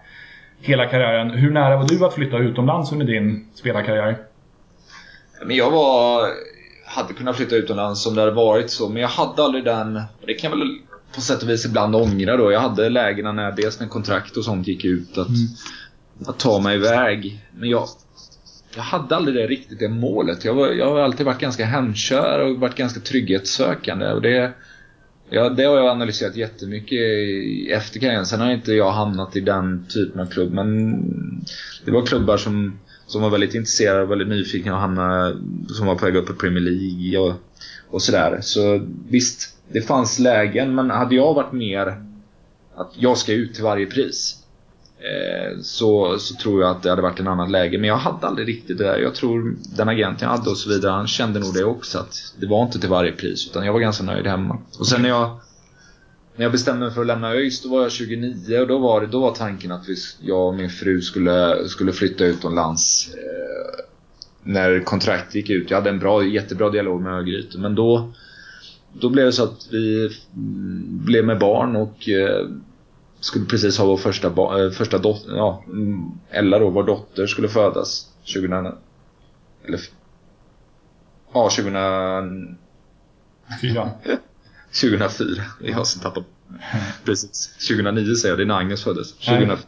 [0.61, 1.31] hela karriären.
[1.31, 4.19] Hur nära var du att flytta utomlands under din spelarkarriär?
[5.45, 6.29] Men jag var...
[6.87, 10.03] Hade kunnat flytta utomlands om det hade varit så, men jag hade aldrig den...
[10.27, 10.79] Det kan jag väl
[11.15, 12.53] på sätt och vis ibland ångra då.
[12.53, 15.49] Jag hade lägena när dels när kontrakt och sånt gick ut att, mm.
[16.27, 17.45] att ta mig iväg.
[17.53, 17.89] Men jag,
[18.79, 20.45] jag hade aldrig det riktigt det målet.
[20.45, 24.13] Jag, var, jag har alltid varit ganska hemkör och varit ganska trygghetssökande.
[24.13, 24.53] Och det,
[25.31, 27.01] ja, det har jag analyserat jättemycket
[27.71, 28.27] efter karriären.
[28.27, 30.53] Sen har inte jag hamnat i den typen av klubb.
[30.53, 31.01] Men
[31.85, 35.37] det var klubbar som, som var väldigt intresserade och väldigt nyfikna och hamna,
[35.69, 37.35] som var på väg upp i Premier League och,
[37.91, 38.39] och sådär.
[38.41, 40.75] Så visst, det fanns lägen.
[40.75, 42.03] Men hade jag varit mer
[42.75, 44.38] att jag ska ut till varje pris
[45.01, 47.79] Eh, så, så tror jag att det hade varit en annan läge.
[47.79, 48.99] Men jag hade aldrig riktigt det där.
[48.99, 51.99] Jag tror den agenten jag hade och så vidare, han kände nog det också.
[51.99, 54.59] Att det var inte till varje pris, utan jag var ganska nöjd hemma.
[54.79, 55.39] Och sen när jag,
[56.37, 59.01] när jag bestämde mig för att lämna ÖIS, då var jag 29 och då var,
[59.01, 63.11] det, då var tanken att vi, jag och min fru skulle, skulle flytta utomlands.
[63.15, 63.85] Eh,
[64.43, 65.71] när kontraktet gick ut.
[65.71, 68.13] Jag hade en bra, jättebra dialog med Örgryte, men då
[68.93, 72.47] då blev det så att vi mm, blev med barn och eh,
[73.21, 77.49] skulle precis ha vår första, eh, första dotter, ja, mm, Ella då, vår dotter skulle
[77.49, 78.67] födas 2000,
[79.65, 79.81] eller
[81.33, 82.59] ja, 2000
[83.61, 83.91] Fyra.
[84.81, 85.43] 2004.
[85.61, 86.25] Det är jag som tappar.
[87.05, 87.49] Precis.
[87.69, 89.13] 2009 säger jag, det är när Agnes föddes.
[89.13, 89.59] 2004.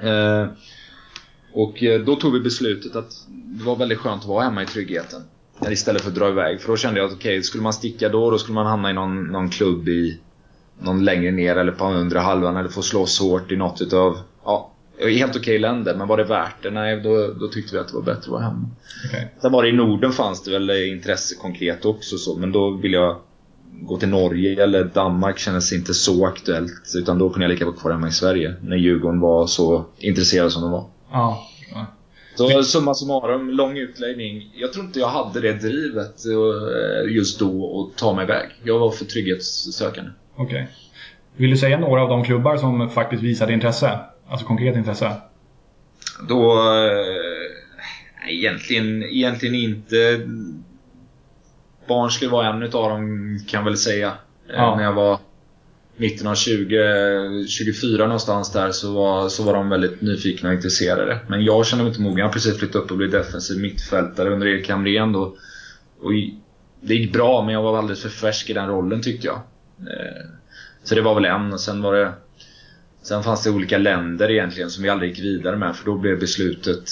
[0.00, 0.48] Eh,
[1.52, 4.66] och eh, då tog vi beslutet att det var väldigt skönt att vara hemma i
[4.66, 5.22] tryggheten.
[5.70, 6.60] Istället för att dra iväg.
[6.60, 8.90] För då kände jag att okej, okay, skulle man sticka då, då skulle man hamna
[8.90, 10.20] i någon, någon klubb i
[10.80, 14.70] någon längre ner eller på undre halvan eller få slåss hårt i något utav, ja,
[15.00, 15.94] helt okej okay länder.
[15.94, 16.70] Men var det värt det?
[16.70, 18.70] Nej, då, då tyckte vi att det var bättre att vara hemma.
[19.08, 19.24] Okay.
[19.40, 22.96] Sen var det i Norden fanns det väl intresse konkret också så, men då ville
[22.96, 23.16] jag
[23.80, 26.92] gå till Norge eller Danmark kändes inte så aktuellt.
[26.94, 28.54] Utan då kunde jag lika vara kvar hemma i Sverige.
[28.62, 30.84] När Djurgården var så intresserad som de var.
[31.10, 31.44] Ja.
[32.38, 34.50] Så summa summarum, lång utläggning.
[34.54, 38.48] Jag tror inte jag hade det drivet eh, just då att ta mig iväg.
[38.64, 40.10] Jag var för trygghetssökande.
[40.38, 40.62] Okej.
[40.62, 40.66] Okay.
[41.36, 43.98] Vill du säga några av de klubbar som faktiskt visade intresse?
[44.28, 45.12] Alltså konkret intresse?
[46.28, 46.52] Då...
[46.52, 50.20] Eh, egentligen, egentligen inte.
[51.88, 54.08] Barnsley var en utav dem kan jag väl säga.
[54.48, 54.76] Eh, ja.
[54.76, 55.18] När jag var
[55.96, 61.18] mitten av 20, 24 någonstans där så var, så var de väldigt nyfikna och intresserade.
[61.28, 62.18] Men jag kände mig inte mogen.
[62.18, 65.36] Jag har precis flyttat upp och blivit defensiv mittfältare under Erik Hamrén då.
[66.00, 66.12] Och
[66.80, 69.40] det gick bra, men jag var alldeles för färsk i den rollen tyckte jag.
[69.80, 70.26] Eh,
[70.82, 71.52] så det var väl en.
[71.52, 72.12] Och sen var det...
[73.02, 76.18] Sen fanns det olika länder egentligen som vi aldrig gick vidare med för då blev
[76.18, 76.90] beslutet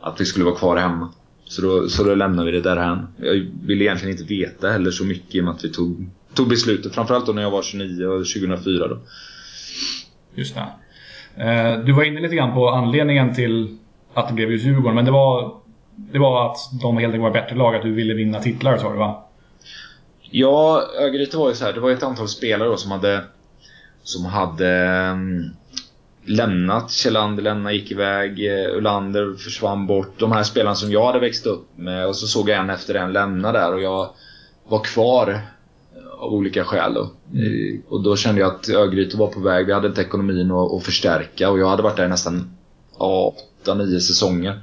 [0.00, 1.12] att vi skulle vara kvar hemma.
[1.44, 3.06] Så då, så då lämnade vi det därhän.
[3.16, 6.48] Jag ville egentligen inte veta heller så mycket i och med att vi tog tog
[6.48, 6.94] beslutet.
[6.94, 8.98] Framförallt då när jag var 29 och 2004 då.
[10.34, 10.66] Just det.
[11.44, 13.78] Eh, du var inne lite grann på anledningen till
[14.14, 15.54] att det blev just Djurgården, men det var,
[15.96, 18.92] det var att de helt enkelt var bättre lag, att du ville vinna titlar sa
[18.92, 19.24] du va?
[20.34, 23.24] Ja, Örgryte var ju så här, det var ett antal spelare då som hade
[24.02, 25.50] som hade um,
[26.24, 26.90] lämnat.
[26.90, 28.40] Kjellander lämnade, gick iväg.
[28.76, 30.18] Ulander försvann bort.
[30.18, 32.06] De här spelarna som jag hade växt upp med.
[32.06, 34.10] Och så såg jag en efter en lämna där och jag
[34.68, 35.40] var kvar
[36.18, 36.94] av olika skäl.
[36.94, 37.10] Då.
[37.34, 37.82] Mm.
[37.88, 39.66] Och då kände jag att Örgryte var på väg.
[39.66, 42.56] Vi hade inte ekonomin att, att förstärka och jag hade varit där nästan
[42.98, 44.60] 8-9 säsonger.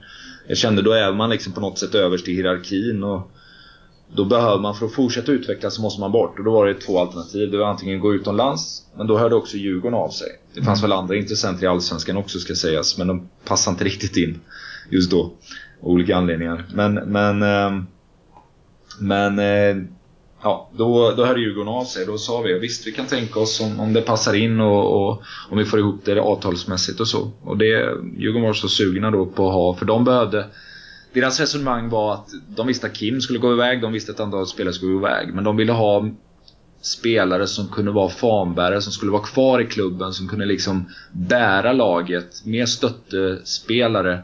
[0.47, 3.31] Jag kände då är man liksom på något sätt överst i hierarkin och
[4.15, 6.39] då behöver man, för att fortsätta utvecklas så måste man bort.
[6.39, 7.51] Och då var det två alternativ.
[7.51, 10.27] Det var antingen gå utomlands, men då hörde också Djurgården av sig.
[10.53, 10.89] Det fanns mm.
[10.89, 14.39] väl andra intressenter i Allsvenskan också ska sägas, men de passade inte riktigt in
[14.89, 15.21] just då.
[15.81, 16.65] Av olika anledningar.
[16.73, 17.83] Men, men, eh,
[18.99, 19.83] men eh,
[20.43, 22.05] ja, då, då hörde Djurgården av sig.
[22.05, 25.21] Då sa vi visst, vi kan tänka oss om, om det passar in och, och
[25.49, 27.31] om vi får ihop det avtalsmässigt och så.
[27.43, 30.45] Och det Djurgården var så sugna då på att ha, för de behövde
[31.13, 34.23] deras resonemang var att de visste att Kim skulle gå iväg, de visste att ett
[34.23, 35.33] antal spelare skulle gå iväg.
[35.33, 36.09] Men de ville ha
[36.81, 41.73] spelare som kunde vara fanbärare, som skulle vara kvar i klubben, som kunde liksom bära
[41.73, 42.45] laget.
[42.45, 44.23] Mer stöttespelare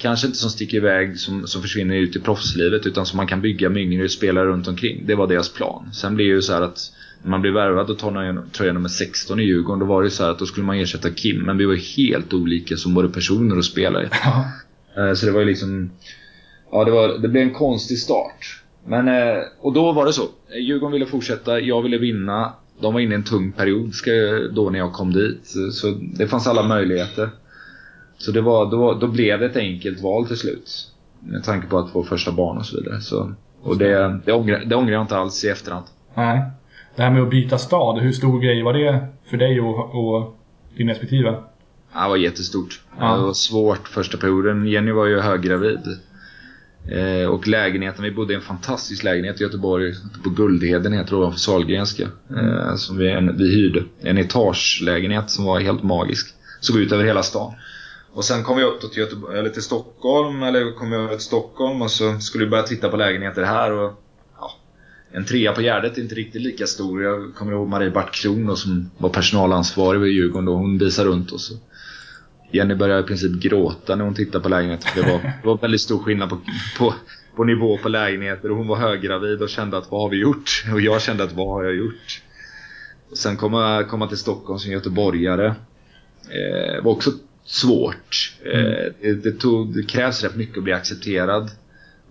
[0.00, 3.40] Kanske inte som sticker iväg, som, som försvinner ut i proffslivet, utan som man kan
[3.40, 5.02] bygga med yngre spelare runt omkring.
[5.06, 5.90] Det var deras plan.
[5.92, 9.40] Sen blir det ju så att när man blir värvad och tar tröja nummer 16
[9.40, 11.38] i Djurgården, då var det så att då skulle man ersätta Kim.
[11.38, 14.08] Men vi var helt olika som både personer och spelare.
[14.96, 15.90] Eh, så det var ju liksom...
[16.70, 18.62] Ja, det, var, det blev en konstig start.
[18.84, 20.22] Men, eh, och då var det så.
[20.60, 22.52] Djurgården ville fortsätta, jag ville vinna.
[22.80, 23.92] De var inne i en tung period
[24.52, 25.46] då när jag kom dit.
[25.72, 27.30] Så det fanns alla möjligheter.
[28.18, 30.86] Så det var, då, då blev det ett enkelt val till slut.
[31.20, 33.00] Med tanke på att få första barn och så vidare.
[33.00, 35.84] Så, och det, det, ångrar, det ångrar jag inte alls i efterhand.
[36.14, 36.42] Nej.
[36.96, 40.36] Det här med att byta stad, hur stor grej var det för dig och, och
[40.76, 41.30] din respektive?
[41.92, 42.80] det var jättestort.
[42.98, 43.16] Ja.
[43.16, 44.66] Det var svårt första perioden.
[44.66, 45.98] Jenny var ju höggravid.
[46.88, 51.16] Eh, och lägenheten, vi bodde i en fantastisk lägenhet i Göteborg, på Guldheden heter det
[51.16, 52.08] ovanför Sahlgrenska.
[52.36, 53.84] Eh, som vi, en, vi hyrde.
[54.00, 56.34] En etagelägenhet som var helt magisk.
[56.60, 57.52] Såg ut över hela stan.
[58.12, 61.24] Och sen kom vi upp till, Göteborg, eller till Stockholm, eller kom jag över till
[61.24, 63.92] Stockholm och så skulle vi börja titta på lägenheter här och
[64.38, 64.52] ja,
[65.12, 67.02] en trea på Gärdet är inte riktigt lika stor.
[67.02, 70.54] Jag kommer ihåg Marie Bart Kron som var personalansvarig vid Djurgården då.
[70.54, 71.54] Hon visade runt och så
[72.50, 74.90] Jenny började i princip gråta när hon tittade på lägenheten.
[74.94, 76.38] Det var, det var väldigt stor skillnad på,
[76.78, 76.94] på,
[77.36, 80.64] på nivå på lägenheter och hon var höggravid och kände att vad har vi gjort?
[80.72, 82.22] Och jag kände att vad har jag gjort?
[83.10, 85.54] Och sen komma, komma till Stockholm som göteborgare
[86.28, 87.10] Eh, var också
[87.44, 88.32] svårt.
[88.44, 88.66] Mm.
[88.66, 91.50] Eh, det, det, tog, det krävs rätt mycket att bli accepterad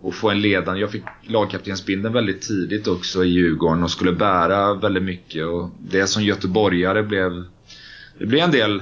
[0.01, 0.81] och få en ledande.
[0.81, 5.45] Jag fick lagkaptensbindeln väldigt tidigt också i Djurgården och skulle bära väldigt mycket.
[5.45, 7.43] Och det som göteborgare blev...
[8.17, 8.81] Det blev en del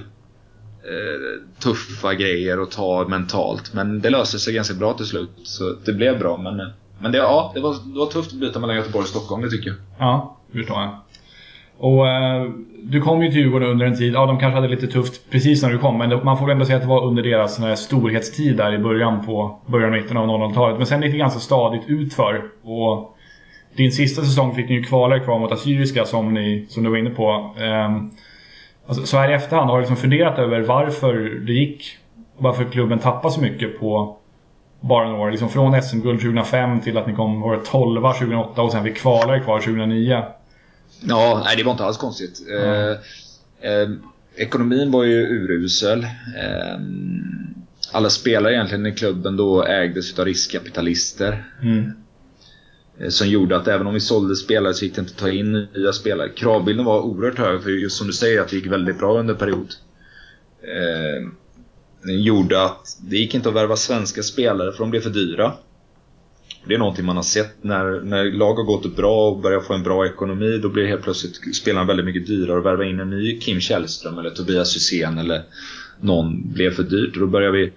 [0.87, 3.73] Eh, tuffa grejer att ta mentalt.
[3.73, 5.29] Men det löste sig ganska bra till slut.
[5.43, 6.37] Så det blev bra.
[6.37, 6.69] Men,
[6.99, 9.49] men det, ja, det, var, det var tufft att byta mellan Göteborg och Stockholm, det
[9.49, 9.77] tycker jag.
[9.97, 10.99] Ja, det förstår jag.
[11.77, 12.49] Och eh,
[12.83, 15.63] du kom ju till Djurgården under en tid, ja de kanske hade lite tufft precis
[15.63, 17.75] när du kom, men man får väl ändå säga att det var under deras här,
[17.75, 20.77] storhetstid där i början på början och mitten av 00-talet.
[20.77, 22.43] Men sen gick det ganska stadigt utför.
[22.63, 23.17] Och
[23.77, 26.97] din sista säsong fick ni ju kvala kvar mot Assyriska som, ni, som du var
[26.97, 27.55] inne på.
[27.57, 27.91] Eh,
[28.87, 31.13] alltså, så här i efterhand, har du liksom funderat över varför
[31.45, 31.97] det gick,
[32.37, 34.17] varför klubben tappade så mycket på
[34.79, 35.31] bara några år?
[35.31, 39.39] Liksom från SM-guld 2005 till att ni kom var 12 2008 och sen fick kvala
[39.39, 40.23] kvar 2009.
[41.01, 42.41] Ja, nej det var inte alls konstigt.
[42.49, 42.91] Mm.
[43.61, 43.97] Eh,
[44.35, 46.03] ekonomin var ju urusel.
[46.03, 46.79] Eh,
[47.91, 51.43] alla spelare egentligen i klubben då ägdes av riskkapitalister.
[51.61, 51.91] Mm.
[52.99, 55.31] Eh, som gjorde att även om vi sålde spelare så gick det inte att ta
[55.31, 56.29] in nya spelare.
[56.29, 59.33] Kravbilden var oerhört hög för just som du säger att det gick väldigt bra under
[59.33, 59.73] period.
[60.61, 61.29] Eh,
[62.03, 65.53] den gjorde att det gick inte att värva svenska spelare för de blev för dyra.
[66.65, 69.73] Det är någonting man har sett när, när lag har gått bra och börjar få
[69.73, 70.57] en bra ekonomi.
[70.57, 72.57] Då blir helt plötsligt spelarna väldigt mycket dyrare.
[72.57, 75.43] Att värva in en ny Kim Källström eller Tobias Hysén eller
[76.01, 77.15] någon blev för dyrt.
[77.15, 77.73] Då börjar vi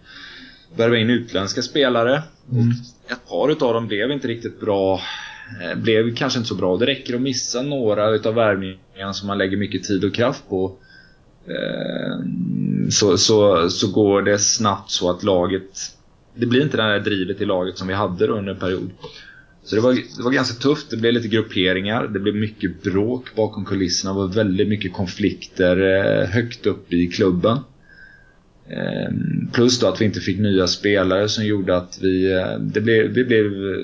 [0.77, 2.23] värva in utländska spelare.
[2.53, 2.73] Mm.
[3.13, 5.01] Ett par utav dem blev inte riktigt bra.
[5.63, 6.77] Eh, blev kanske inte så bra.
[6.77, 10.77] Det räcker att missa några utav värvningarna som man lägger mycket tid och kraft på.
[11.47, 12.25] Eh,
[12.91, 15.95] så, så, så går det snabbt så att laget
[16.35, 18.91] det blir inte det här drivet i laget som vi hade då under en period.
[19.65, 20.91] Så det var, det var ganska tufft.
[20.91, 22.09] Det blev lite grupperingar.
[22.09, 24.13] Det blev mycket bråk bakom kulisserna.
[24.13, 27.59] Det var väldigt mycket konflikter eh, högt upp i klubben.
[28.71, 32.81] Ehm, plus då att vi inte fick nya spelare som gjorde att vi, eh, det
[32.81, 33.81] blev, vi blev eh,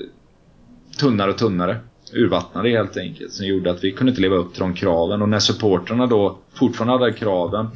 [0.99, 1.77] tunnare och tunnare.
[2.13, 3.31] Urvattnade helt enkelt.
[3.31, 5.21] Som gjorde att vi kunde inte leva upp till de kraven.
[5.21, 7.67] Och när supportrarna då fortfarande hade kraven.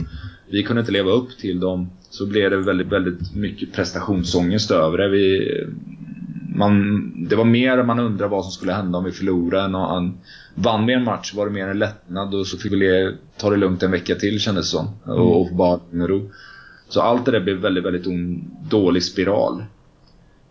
[0.50, 4.98] Vi kunde inte leva upp till dem så blev det väldigt, väldigt mycket prestationsångest över
[4.98, 5.10] det.
[5.10, 5.68] Vi, eh,
[6.56, 9.66] man, det var mer man undrade vad som skulle hända om vi förlorade.
[9.66, 10.18] Än han,
[10.56, 13.58] vann vi en match var det mer en lättnad och så fick vi ta det
[13.58, 14.88] lugnt en vecka till kändes det som.
[15.04, 16.30] Och, och bara ro.
[16.92, 19.64] Så allt det där blev väldigt, väldigt on, dålig spiral.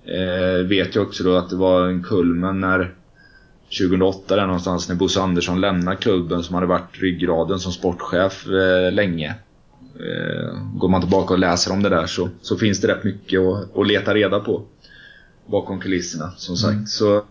[0.05, 2.95] Eh, vet jag också då att det var en kulmen när
[3.79, 8.93] 2008 där någonstans när Bosse Andersson lämnar klubben som hade varit ryggraden som sportchef eh,
[8.93, 9.35] länge.
[10.01, 13.41] Eh, går man tillbaka och läser om det där så, så finns det rätt mycket
[13.41, 14.63] att, att leta reda på.
[15.47, 16.73] Bakom kulisserna som sagt.
[16.73, 16.87] Mm.
[16.87, 17.25] Så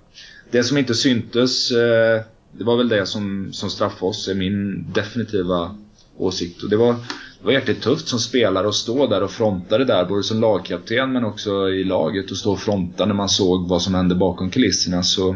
[0.51, 4.85] det som inte syntes, eh, det var väl det som, som straffade oss, är min
[4.93, 5.75] definitiva
[6.17, 6.63] åsikt.
[6.63, 6.95] Och det var,
[7.39, 10.41] det var jäkligt tufft som spelare att stå där och fronta det där, både som
[10.41, 14.15] lagkapten men också i laget och stå och fronta när man såg vad som hände
[14.15, 15.03] bakom kulisserna.
[15.03, 15.35] Så,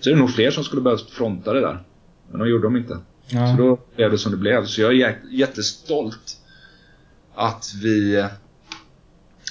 [0.00, 1.82] så är det nog fler som skulle behövt fronta det där.
[2.30, 2.98] Men de gjorde de inte.
[3.26, 3.56] Ja.
[3.56, 4.64] Så då blev det som det blev.
[4.64, 6.36] Så jag är jättestolt
[7.34, 8.24] att vi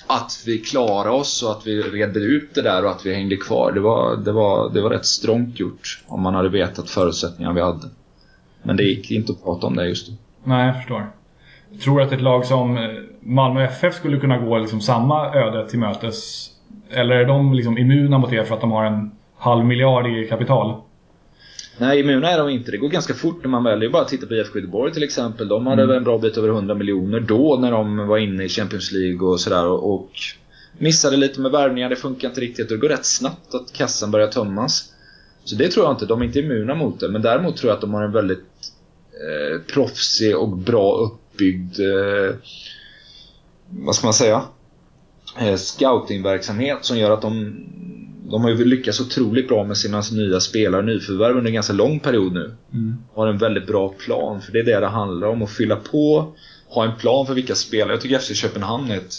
[0.08, 3.38] att vi klarade oss och att vi redde ut det där och att vi hängde
[3.38, 3.72] kvar.
[3.72, 7.62] Det var, det var, det var rätt strångt gjort om man hade vetat förutsättningarna vi
[7.62, 7.90] hade.
[8.64, 10.14] Men det gick inte att prata om det just då.
[10.44, 11.12] Nej, jag förstår.
[11.84, 15.80] Tror att ett lag som eh, Malmö FF skulle kunna gå liksom samma öde till
[15.80, 16.50] mötes?
[16.90, 20.28] Eller är de liksom immuna mot det för att de har en halv miljard i
[20.28, 20.82] kapital?
[21.78, 22.72] Nej, immuna är de inte.
[22.72, 23.90] Det går ganska fort när man väljer.
[23.90, 25.48] Bara titta på IFK Göteborg till exempel.
[25.48, 25.96] De hade mm.
[25.96, 29.40] en bra bit över 100 miljoner då när de var inne i Champions League och
[29.40, 29.66] sådär.
[29.66, 30.10] Och, och
[30.78, 31.90] missade lite med värvningar.
[31.90, 32.72] Det funkar inte riktigt.
[32.72, 34.94] Och det går rätt snabbt att kassan börjar tömmas.
[35.44, 36.06] Så det tror jag inte.
[36.06, 37.10] De är inte immuna mot det.
[37.10, 38.46] Men däremot tror jag att de har en väldigt
[39.14, 42.36] eh, proffsig och bra uppbyggd eh,
[43.70, 44.44] vad ska man säga?
[45.40, 47.66] Eh, scoutingverksamhet som gör att de
[48.32, 52.00] de har ju lyckats otroligt bra med sina nya spelare, nyförvärv under en ganska lång
[52.00, 52.56] period nu.
[52.74, 52.98] Mm.
[53.14, 55.42] Har en väldigt bra plan, för det är det det handlar om.
[55.42, 56.34] Att fylla på,
[56.68, 57.94] ha en plan för vilka spelare.
[57.94, 59.14] Jag tycker FC Köpenhamn är ett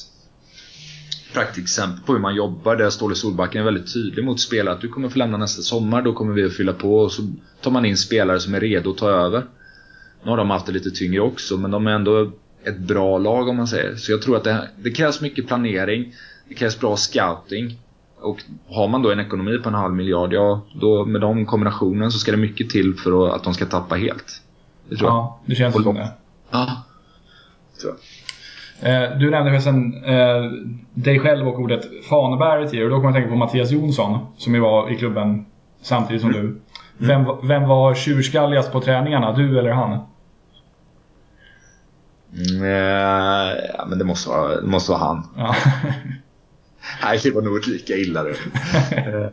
[1.32, 2.76] praktexempel på hur man jobbar.
[2.76, 4.74] Där Ståle Solbacken är väldigt tydlig mot spelare.
[4.74, 6.98] Att du kommer få lämna nästa sommar, då kommer vi att fylla på.
[6.98, 7.22] Och så
[7.60, 9.44] tar man in spelare som är redo att ta över.
[10.22, 12.30] Nu har de haft det lite tyngre också, men de är ändå
[12.64, 13.96] ett bra lag om man säger.
[13.96, 16.14] Så jag tror att det, det krävs mycket planering.
[16.48, 17.78] Det krävs bra scouting.
[18.20, 22.10] Och har man då en ekonomi på en halv miljard, ja, då med de kombinationen
[22.10, 24.42] så ska det mycket till för att de ska tappa helt.
[24.88, 25.50] Det tror ja, jag.
[25.50, 26.12] det känns som det.
[26.50, 26.84] Ja,
[27.80, 28.00] tror jag.
[28.82, 30.42] Eh, du nämnde förresten eh,
[30.94, 34.54] dig själv och ordet Faneberg tidigare och då kommer jag tänka på Mattias Jonsson som
[34.54, 35.46] ju var i klubben
[35.82, 36.42] samtidigt som mm.
[36.42, 36.60] du.
[37.00, 39.32] Vem, vem var tjurskalligast på träningarna?
[39.32, 39.98] Du eller han?
[42.32, 42.64] Mm,
[43.78, 45.26] ja, men det måste vara, det måste vara han.
[45.36, 45.54] Ja.
[47.04, 48.34] Nej, det var nog lika illa det.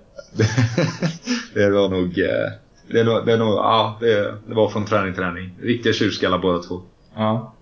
[1.53, 2.19] det var nog...
[2.19, 2.51] eh,
[2.91, 5.51] Det, är nog, det, är nog, ja, det, det var från träning till träning.
[5.61, 6.81] Riktiga tjurskallar båda två.
[7.15, 7.53] ja.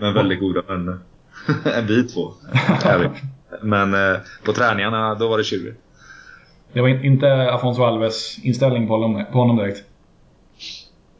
[0.00, 0.98] Men väldigt goda vänner.
[1.88, 2.32] Vi två.
[3.62, 5.74] Men eh, på träningarna, då var det tjurig.
[6.72, 9.82] Det var in- inte Afonso Alves inställning på honom, på honom direkt.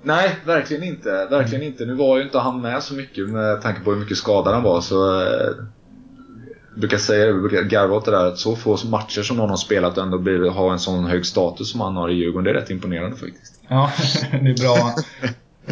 [0.03, 1.27] Nej, verkligen inte.
[1.31, 1.85] Verkligen inte.
[1.87, 4.63] Nu var ju inte han med så mycket med tanke på hur mycket skadad han
[4.63, 4.81] var.
[4.81, 5.27] Så, eh,
[6.71, 9.51] jag brukar säga det, brukar garva åt det där att så få matcher som någon
[9.51, 12.45] har spelat och ändå blir, ha en sån hög status som han har i Djurgården.
[12.45, 13.61] Det är rätt imponerande faktiskt.
[13.69, 13.91] Ja,
[14.31, 14.95] det är bra...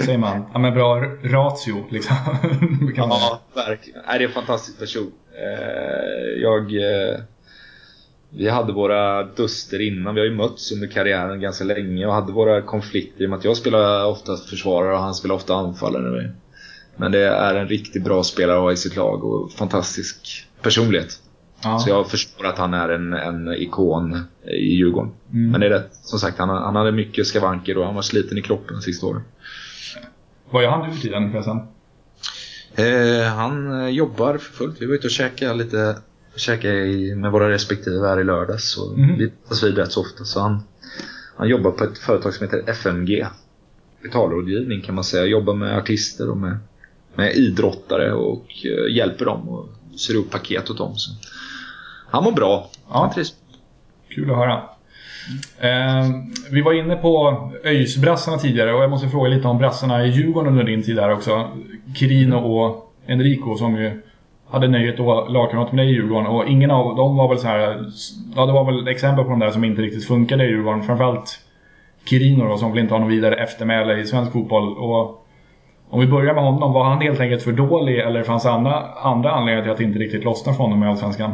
[0.05, 0.45] Säger man?
[0.53, 2.17] Ja, men bra ratio liksom.
[2.97, 4.01] Ja, verkligen.
[4.07, 5.13] Nej, det är en fantastisk person.
[5.35, 6.63] Eh, jag...
[6.77, 7.19] Eh,
[8.31, 10.15] vi hade våra duster innan.
[10.15, 13.39] Vi har ju mötts under karriären ganska länge och hade våra konflikter i och med
[13.39, 16.33] att jag spelar ofta försvarare och han spelar ofta anfallare.
[16.97, 21.21] Men det är en riktigt bra spelare att ha i sitt lag och fantastisk personlighet.
[21.63, 21.79] Ja.
[21.79, 25.13] Så jag förstår att han är en, en ikon i Djurgården.
[25.33, 25.51] Mm.
[25.51, 25.95] Men det är rätt.
[26.03, 29.23] Som sagt, han, han hade mycket skavanker och han var sliten i kroppen sista åren.
[30.51, 31.61] Vad gör han nu för tiden förresten?
[32.75, 34.83] Eh, han eh, jobbar för fullt.
[34.83, 35.97] Vi var ute och käkade lite
[36.37, 38.77] käkade i, med våra respektive här i lördags.
[38.79, 39.19] Och Mhm.
[39.19, 40.25] Vi tas vid rätt så ofta.
[40.25, 40.63] Så han,
[41.37, 43.27] han jobbar på ett företag som heter FMG.
[44.03, 45.25] Betalrådgivning kan man säga.
[45.25, 46.59] Jobbar med artister och med,
[47.15, 49.69] med idrottare och eh, hjälper dem och
[49.99, 50.97] ser upp paket åt dem.
[50.97, 51.11] Så.
[52.11, 52.71] Han mår bra.
[52.89, 52.99] Ja.
[53.01, 53.35] Han trivs.
[54.09, 54.63] Kul att höra.
[55.59, 56.11] Eh,
[56.51, 57.13] vi var inne på
[57.65, 61.13] ÖIS-brassarna tidigare och jag måste fråga lite om brassarna i Djurgården under din tid där
[61.13, 61.51] också.
[61.97, 64.03] Kirino och Enrico som ju
[64.51, 67.39] hade nöjet att vara lagkamrat med dig i Djurgården och ingen av dem var väl
[67.39, 67.85] så här.
[68.37, 70.83] Ja, det var väl exempel på de där som inte riktigt funkade i Djurgården.
[70.83, 71.41] Framförallt
[72.05, 74.79] Kirino då som väl inte har någon vidare eftermäle i svensk fotboll.
[74.79, 75.27] Och
[75.91, 78.81] om vi börjar med honom, var han helt enkelt för dålig eller fanns det andra,
[78.93, 81.33] andra anledningar till att det inte riktigt lossnade för honom i Allsvenskan?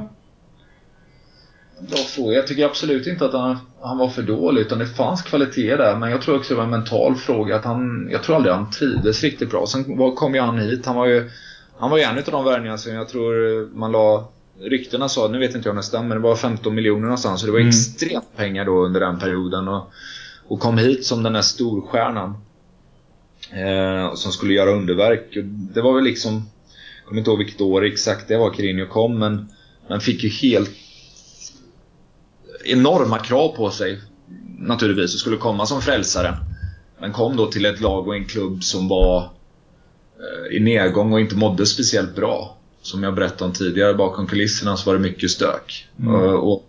[1.89, 2.33] Bra fråga.
[2.33, 5.97] Jag tycker absolut inte att han, han var för dålig utan det fanns kvalitet där.
[5.97, 7.57] Men jag tror också det var en mental fråga.
[7.57, 9.67] Att han, jag tror aldrig han trivdes riktigt bra.
[9.67, 10.87] Sen var- kom ju han hit.
[10.87, 11.31] Han var ju,
[11.79, 14.29] han var ju en av de värvningarna som jag tror man la
[14.61, 17.41] Ryktena sa, nu vet inte jag om det stämmer, men det var 15 miljoner någonstans.
[17.41, 17.69] Så det var Mm.
[17.69, 19.69] extremt pengar då under den perioden.
[19.69, 19.91] Och,
[20.49, 22.35] och kom hit som den där storstjärnan.
[23.51, 25.37] Eh, som skulle göra underverk.
[25.75, 26.33] Det var väl liksom,
[26.99, 29.49] jag kommer inte ihåg vilket år exakt det var Kirinho kom, men
[29.89, 30.71] man fick ju helt
[32.65, 34.01] enorma krav på sig
[34.59, 36.35] naturligtvis och skulle komma som frälsare.
[37.01, 39.31] Men kom då till ett lag och en klubb som var
[40.51, 42.57] i nedgång och inte mådde speciellt bra.
[42.83, 45.89] Som jag berättade om tidigare, bakom kulisserna så var det mycket stök.
[45.99, 46.15] Mm.
[46.15, 46.69] Eh, och,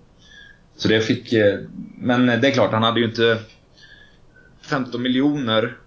[0.78, 1.34] så det fick...
[1.34, 1.60] eh,
[1.97, 3.38] Men det är klart, han hade ju inte...
[4.62, 5.78] 15 miljoner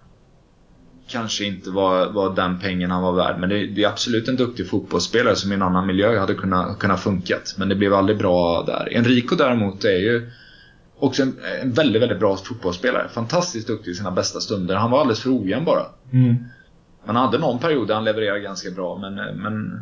[1.07, 3.39] kanske inte var, var den pengen han var värd.
[3.39, 6.79] Men det, det är absolut en duktig fotbollsspelare som i en annan miljö hade kunnat,
[6.79, 7.55] kunnat funkat.
[7.57, 8.89] Men det blev aldrig bra där.
[8.95, 10.29] Enrico däremot är ju
[10.99, 13.09] också en, en väldigt, väldigt bra fotbollsspelare.
[13.09, 14.75] Fantastiskt duktig i sina bästa stunder.
[14.75, 15.85] Han var alldeles för ojämn bara.
[16.13, 16.35] Mm.
[17.07, 19.81] Han hade någon period där han levererade ganska bra, men, men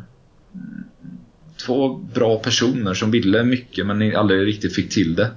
[1.66, 5.30] Två bra personer som ville mycket men aldrig riktigt fick till det.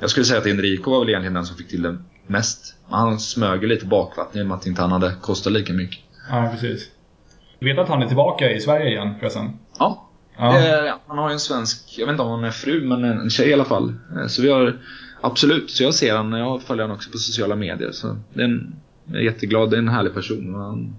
[0.00, 2.74] Jag skulle säga att Enrico var väl egentligen den som fick till det mest.
[2.88, 5.98] Han smög lite bakvatten i och med att inte han hade kostat lika mycket.
[6.30, 6.90] Ja, precis.
[7.58, 9.50] Du vet att han är tillbaka i Sverige igen förresten?
[9.78, 10.02] Ja,
[10.38, 10.58] Ja.
[10.58, 13.30] Eh, han har ju en svensk, jag vet inte om hon är fru, men en
[13.30, 13.94] tjej i alla fall.
[14.28, 14.78] Så vi har,
[15.20, 17.92] absolut, så jag ser han, jag följer han också på sociala medier.
[17.92, 18.74] Så det är en,
[19.04, 20.54] jag är jätteglad, det är en härlig person.
[20.54, 20.96] Han,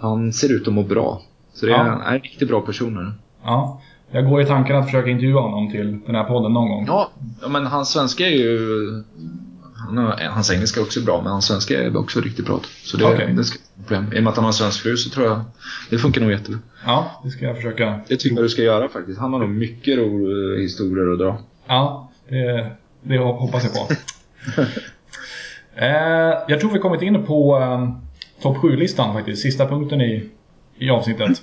[0.00, 1.22] han ser ut att må bra.
[1.52, 2.02] Så det är, Ja.
[2.02, 3.14] är en riktigt bra person.
[3.44, 3.80] ja.
[4.10, 6.84] Jag går i tanken att försöka intervjua honom till den här podden någon gång.
[6.86, 7.10] Ja,
[7.48, 8.68] men hans svenska är ju...
[9.86, 12.60] Han har, hans engelska är också bra, men hans svenska är också riktigt bra.
[12.84, 13.32] Så det, Okej.
[13.36, 14.12] det ska problem.
[14.12, 15.40] I och med att han har en svensk fru så tror jag
[15.90, 16.60] det funkar nog jättebra.
[16.86, 18.00] Ja, det ska jag försöka.
[18.08, 19.18] Det tycker jag du ska göra faktiskt.
[19.18, 21.38] Han har nog mycket roliga historier att dra.
[21.66, 22.70] Ja, det,
[23.02, 23.94] det hoppas jag på.
[25.74, 27.90] eh, jag tror vi kommit in på eh,
[28.42, 29.42] topp 7-listan faktiskt.
[29.42, 30.30] Sista punkten i,
[30.78, 31.42] i avsnittet.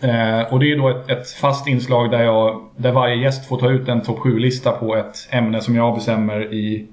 [0.00, 3.58] Eh, och det är då ett, ett fast inslag där, jag, där varje gäst får
[3.58, 6.86] ta ut en topp 7-lista på ett ämne som jag bestämmer i,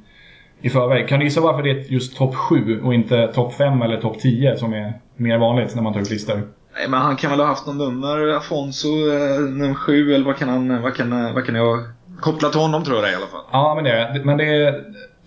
[0.62, 1.08] i förväg.
[1.08, 4.20] Kan du gissa varför det är just topp 7 och inte topp 5 eller topp
[4.20, 6.42] 10 som är mer vanligt när man tar ut listor?
[6.76, 10.38] Nej, men han kan väl ha haft någon nummer, Afonso, eh, nummer sju eller vad
[10.38, 11.84] kan han, vad kan, vad kan jag
[12.20, 13.42] koppla till honom tror jag det i alla fall.
[13.52, 14.22] Ja, men det.
[14.26, 14.84] Men det är,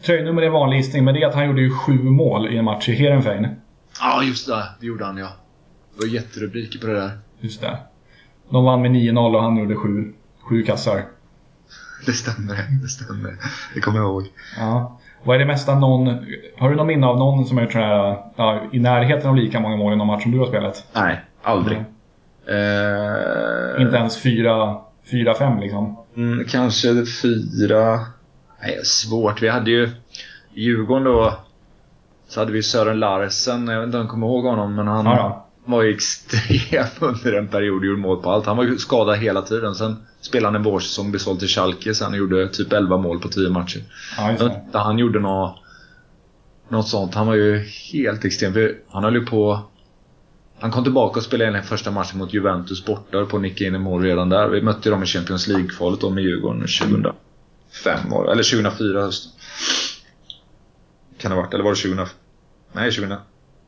[0.06, 2.64] tröjnummer är vanlig gissning, men det är att han gjorde ju sju mål i en
[2.64, 3.46] match i Heerenveen.
[4.00, 4.68] Ja, just det.
[4.80, 5.28] Det gjorde han ja.
[5.94, 7.10] Det var jätterubriker på det där.
[7.40, 7.78] Just det.
[8.50, 11.04] De vann med 9-0 och han gjorde sju, sju kassar.
[12.06, 13.36] Det stämmer, det stämmer.
[13.74, 14.24] Det kommer jag ihåg.
[14.58, 15.00] Ja.
[15.22, 16.06] Vad är det mesta någon...
[16.58, 19.60] Har du någon minne av någon som har gjort sådär, ja, i närheten av lika
[19.60, 20.86] många mål i någon match som du har spelat?
[20.92, 21.84] Nej, Aldrig.
[22.46, 22.56] Nej.
[22.56, 25.96] Eh, Inte ens 4-5 liksom.
[26.16, 26.88] Mm, kanske
[27.22, 28.00] fyra...
[28.62, 29.42] Nej, svårt.
[29.42, 29.90] Vi hade ju
[30.54, 31.38] Djurgården då.
[32.34, 33.68] Så hade vi Sören Larsen.
[33.68, 37.32] Jag vet inte om du kommer ihåg honom, men han Ja, var ju extrem under
[37.32, 38.46] en period och gjorde mål på allt.
[38.46, 39.74] Han var ju skadad hela tiden.
[39.74, 41.94] Sen spelade han en vårsäsong, blev såld till Schalke.
[41.94, 43.82] Sen gjorde typ 11 mål på 10 matcher.
[44.16, 45.56] Ja, han gjorde något,
[46.68, 47.14] något sånt.
[47.14, 47.58] Han var ju
[47.92, 48.54] helt extrem.
[48.88, 49.60] Han höll ju på...
[50.60, 53.74] Han kom tillbaka och spelade den första matchen mot Juventus borta på att nicka in
[53.74, 54.48] i mål redan där.
[54.48, 57.14] Vi mötte dem i Champions League-kvalet då med Djurgården 2005
[58.10, 59.32] var det, eller 2004 hösten.
[61.18, 62.06] Kan det ha varit, eller var det 2000?
[62.74, 63.18] Nej, 2000.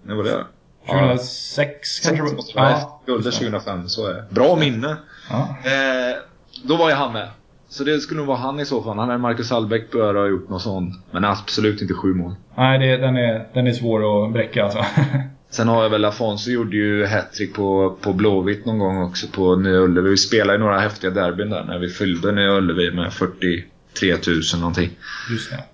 [0.03, 0.45] När var det?
[0.87, 2.25] 2006 kanske?
[2.25, 2.71] Sex måste vara.
[2.71, 3.45] Ja, Guldet just det.
[3.47, 4.25] 2005, så är det.
[4.31, 4.97] Bra minne.
[5.31, 5.57] Ja.
[5.65, 6.17] Eh,
[6.65, 7.29] då var ju han med.
[7.69, 8.99] Så det skulle nog vara han i så fall.
[8.99, 10.95] Han är Marcus Hallbäck bör ha gjort något sånt.
[11.11, 12.35] Men absolut inte sju mål.
[12.57, 14.85] Nej, det, den, är, den är svår att bräcka alltså.
[15.51, 19.57] Sen har jag väl Afonso gjorde ju hattrick på, på Blåvitt någon gång också på
[19.57, 20.11] Nya Ullevi.
[20.11, 24.43] Vi spelade ju några häftiga derbyn där när vi fyllde Nya Ullevi med 43 000
[24.61, 24.91] någonting.
[25.31, 25.65] Just det.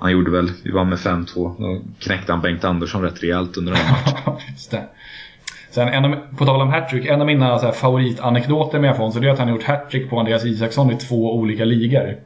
[0.00, 1.26] Han gjorde väl, vi var med 5-2.
[1.34, 4.32] Då knäckte han Bengt Andersson rätt rejält under den matchen.
[4.52, 4.84] Just det.
[5.70, 9.20] Sen, en av, på tal om hattrick, en av mina så här, favoritanekdoter med Afonso
[9.20, 12.16] det är att han har gjort hattrick på Andreas Isaksson i två olika ligor.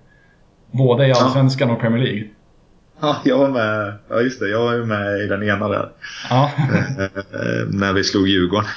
[0.70, 2.25] Både i Allsvenskan och Premier League.
[3.01, 3.95] ja, jag var med.
[4.09, 4.49] Ja, just det.
[4.49, 5.89] Jag var ju med i den ena där.
[6.31, 6.51] Ja,
[6.99, 8.68] Eh, när vi slog Djurgården.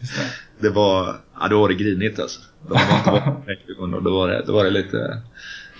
[0.00, 0.22] just det.
[0.68, 2.40] Det var, ja då var det grinigt alltså.
[2.68, 5.22] De var inte med Djurgården och då var, det, då var det lite...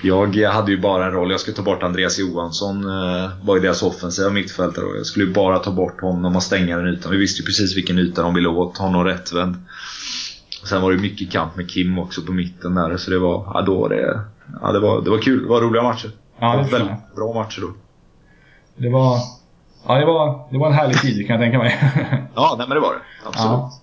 [0.05, 3.63] Jag hade ju bara en roll, jag skulle ta bort Andreas Johansson, eh, var ju
[3.63, 7.13] deras offensiva mittfältare och jag skulle ju bara ta bort honom och stänga den ytan.
[7.13, 9.57] Vi visste ju precis vilken yta de ville åt, honom rättvänd.
[10.65, 13.63] Sen var det mycket kamp med Kim också på mitten där så det var, ja
[13.63, 14.21] då var det,
[14.61, 16.11] ja det var, det var kul, det var roliga matcher.
[16.41, 17.73] Ja, det var väldigt bra matcher då.
[18.77, 19.19] Det var,
[19.87, 21.79] ja, det var, det var en härlig tid kan jag tänka mig.
[22.35, 23.29] Ja, nej men det var det.
[23.29, 23.51] Absolut.
[23.51, 23.82] Ja.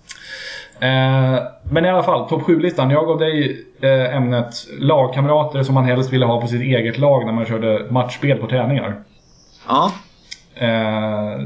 [0.80, 2.90] Eh, men i alla fall, topp 7-listan.
[2.90, 7.26] Jag gav dig eh, ämnet lagkamrater som man helst ville ha på sitt eget lag
[7.26, 9.02] när man körde matchspel på träningar.
[9.68, 9.92] Ja,
[10.54, 11.40] Eh,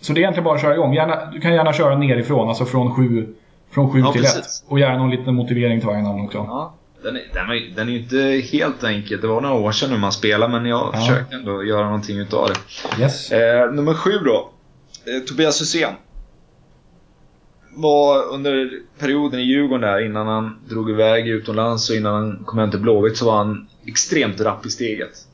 [0.00, 0.94] så det är egentligen bara att köra igång.
[0.94, 3.26] Gärna, du kan gärna köra nerifrån, alltså från 7
[3.70, 4.34] från sju Ja, till 1.
[4.36, 4.64] precis.
[4.68, 6.38] Och gärna någon liten motivering till varje namn också.
[6.38, 9.20] Ja, den är, den, är, den är inte helt enkel.
[9.20, 10.98] Det var några år sedan nu man spelade, men jag Ja.
[10.98, 13.02] försöker ändå göra någonting utav det.
[13.02, 13.32] Yes.
[13.32, 14.50] Eh, nummer sju då.
[15.12, 15.92] Eh, Tobias Hysén.
[17.80, 22.58] Var under perioden i Djurgården där, innan han drog iväg utomlands och innan han kom
[22.58, 25.26] hem till Blåvitt, så var han extremt rapp i steget.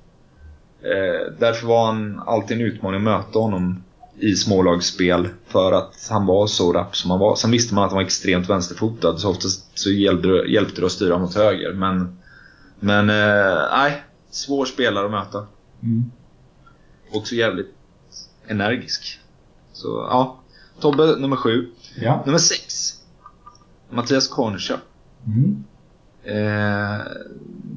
[0.82, 3.82] Eh, därför var han alltid en utmaning att möta honom
[4.18, 7.36] i smålagsspel för att han var så rapp som han var.
[7.36, 10.86] Sen visste man att han var extremt vänsterfotad så oftast så hjälpte det, hjälpte det
[10.86, 11.72] att styra mot höger.
[11.72, 12.18] Men,
[12.80, 15.46] men eh, nej, svår spelare att möta.
[15.82, 16.04] Mm.
[17.12, 17.74] Också jävligt
[18.46, 19.20] energisk.
[19.72, 20.40] Så ja,
[20.80, 21.66] Tobbe nummer sju.
[21.96, 22.22] Ja.
[22.26, 22.92] Nummer sex.
[23.90, 24.80] Mattias Concha.
[25.26, 25.64] Mm.
[26.24, 27.00] Eh,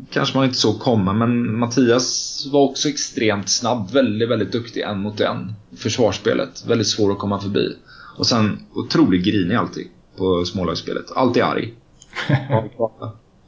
[0.10, 3.92] kanske man inte såg komma, men Mattias var också extremt snabb.
[3.92, 5.54] Väldigt, väldigt duktig en mot en.
[5.78, 6.66] Försvarsspelet.
[6.68, 7.76] Väldigt svår att komma förbi.
[8.18, 9.88] Och sen otroligt grinig alltid
[10.18, 11.12] på smålagsspelet.
[11.16, 11.74] Alltid arg.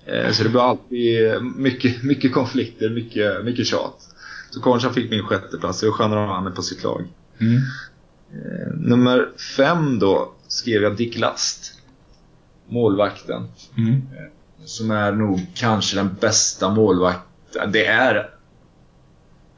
[0.06, 4.10] eh, så det blev alltid mycket, mycket konflikter, mycket, mycket tjat.
[4.52, 5.80] Så Concha fick min sjätteplats.
[5.80, 7.08] Det var skönare att ha honom på sitt lag.
[7.40, 7.62] Mm.
[8.34, 11.74] Eh, nummer fem då skrev jag Dick Last.
[12.68, 13.48] Målvakten.
[13.78, 14.02] Mm.
[14.66, 17.72] Som är nog kanske den bästa målvakten.
[17.72, 18.30] Det är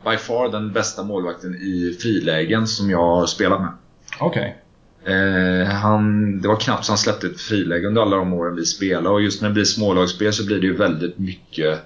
[0.05, 3.71] by far den bästa målvakten i frilägen som jag har spelat med.
[4.19, 4.57] Okej.
[5.05, 8.65] Eh, han, det var knappt så han släppte ett friläge under alla de åren vi
[8.65, 11.79] spelade och just när det blir smålagsspel så blir det ju väldigt mycket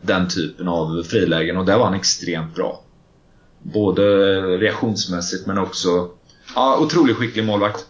[0.00, 2.84] den typen av frilägen och där var han extremt bra.
[3.62, 4.02] Både
[4.58, 6.10] reaktionsmässigt men också
[6.54, 7.86] ja, otroligt skicklig målvakt.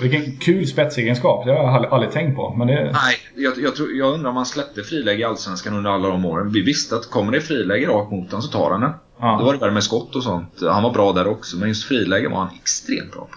[0.00, 1.44] Vilken kul spetsegenskap.
[1.46, 2.54] Det har jag aldrig, tänkt på.
[2.54, 2.74] Men det...
[2.92, 6.24] Nej, jag, jag, tror, jag undrar om han släppte friläge i Allsvenskan under alla de
[6.24, 6.52] åren.
[6.52, 8.90] Vi visste att kommer det friläge rakt mot honom så tar han den.
[9.20, 9.36] Ja.
[9.38, 10.54] Då var det värre med skott och sånt.
[10.60, 13.36] Han var bra där också, men just friläge var han extremt bra på.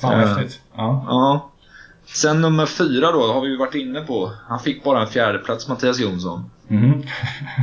[0.00, 0.36] Fan vad Eh.
[0.36, 0.60] häftigt.
[0.76, 1.04] Ja.
[1.08, 1.50] Ja.
[2.06, 4.32] Sen nummer fyra då, har vi ju varit inne på.
[4.48, 6.50] Han fick bara en fjärde plats Mattias Jonsson.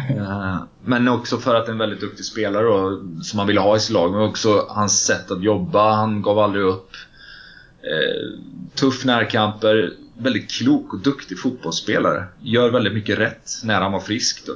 [0.10, 3.80] Eh, Men också för att en väldigt duktig spelare då, som man ville ha i
[3.80, 4.12] sitt lag.
[4.12, 5.96] Men också hans sätt att jobba.
[5.96, 6.90] Han gav aldrig upp.
[7.82, 8.40] Eh,
[8.76, 9.94] tuff närkamper.
[10.18, 12.26] Väldigt klok och duktig fotbollsspelare.
[12.42, 14.54] Gör väldigt mycket rätt när han var frisk då.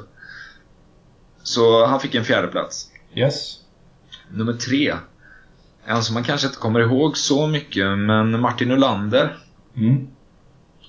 [1.43, 2.89] Så han fick en fjärde plats.
[3.15, 3.57] Yes.
[4.31, 4.93] Nummer tre.
[5.85, 9.37] En som man kanske inte kommer ihåg så mycket, men Martin Ulander.
[9.75, 10.07] Mm.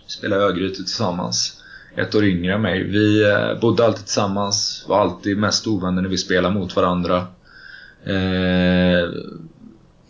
[0.06, 1.57] spelade Örgryte tillsammans.
[1.94, 2.82] Ett år yngre än mig.
[2.82, 7.26] Vi eh, bodde alltid tillsammans, var alltid mest ovänner när vi spelade mot varandra.
[8.04, 9.10] Eh,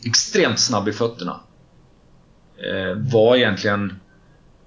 [0.04, 1.40] extremt snabb i fötterna.
[2.56, 3.92] Eh, var egentligen...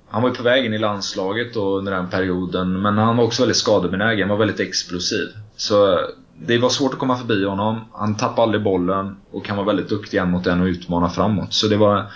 [0.09, 3.23] Han var ju på väg in i landslaget då under den perioden, men han var
[3.23, 5.27] också väldigt skadebenägen, var väldigt explosiv.
[5.55, 5.99] Så eh,
[6.45, 7.79] det var svårt att komma förbi honom.
[7.93, 11.53] Han tappade aldrig bollen och kan vara väldigt duktig en mot en och utmana framåt.
[11.53, 12.11] Så det var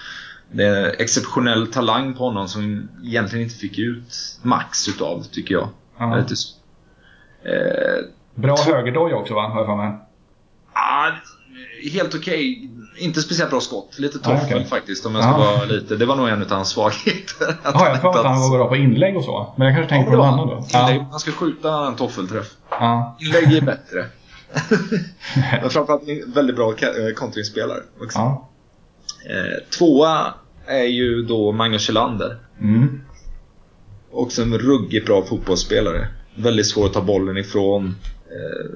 [0.51, 5.69] det är exceptionell talang på honom som egentligen inte fick ut max utav, tycker jag.
[5.99, 6.15] Ja.
[6.15, 6.55] Lite så.
[7.43, 9.93] Eh, Bra högerdoja också va, har jag för mig.
[10.73, 11.11] ah,
[11.93, 12.69] helt okej.
[12.97, 13.99] Inte speciellt bra skott.
[13.99, 14.65] Lite Ah, toffel okej.
[14.65, 15.37] faktiskt om jag ska Ah.
[15.37, 15.95] vara lite.
[15.95, 17.55] Det var nog en av hans svagheter.
[17.63, 19.53] Jaha, jag inte att han var bra på inlägg och så.
[19.57, 20.79] Men jag kanske tänkte på Ja, någon annan då.
[20.79, 21.07] Inlägg, Ja.
[21.11, 22.47] Man ska skjuta en toffelträff.
[23.19, 24.05] Inlägg är bättre.
[25.61, 26.03] Men framförallt
[26.35, 28.19] väldigt bra eh, kontringsspelare också.
[29.29, 30.33] Eh, tvåa
[30.65, 32.37] är ju då Magnus Kjellander.
[32.61, 33.01] Mm.
[34.11, 36.07] Också en ruggigt bra fotbollsspelare.
[36.35, 37.95] Väldigt svår att ta bollen ifrån.
[38.29, 38.71] Eh,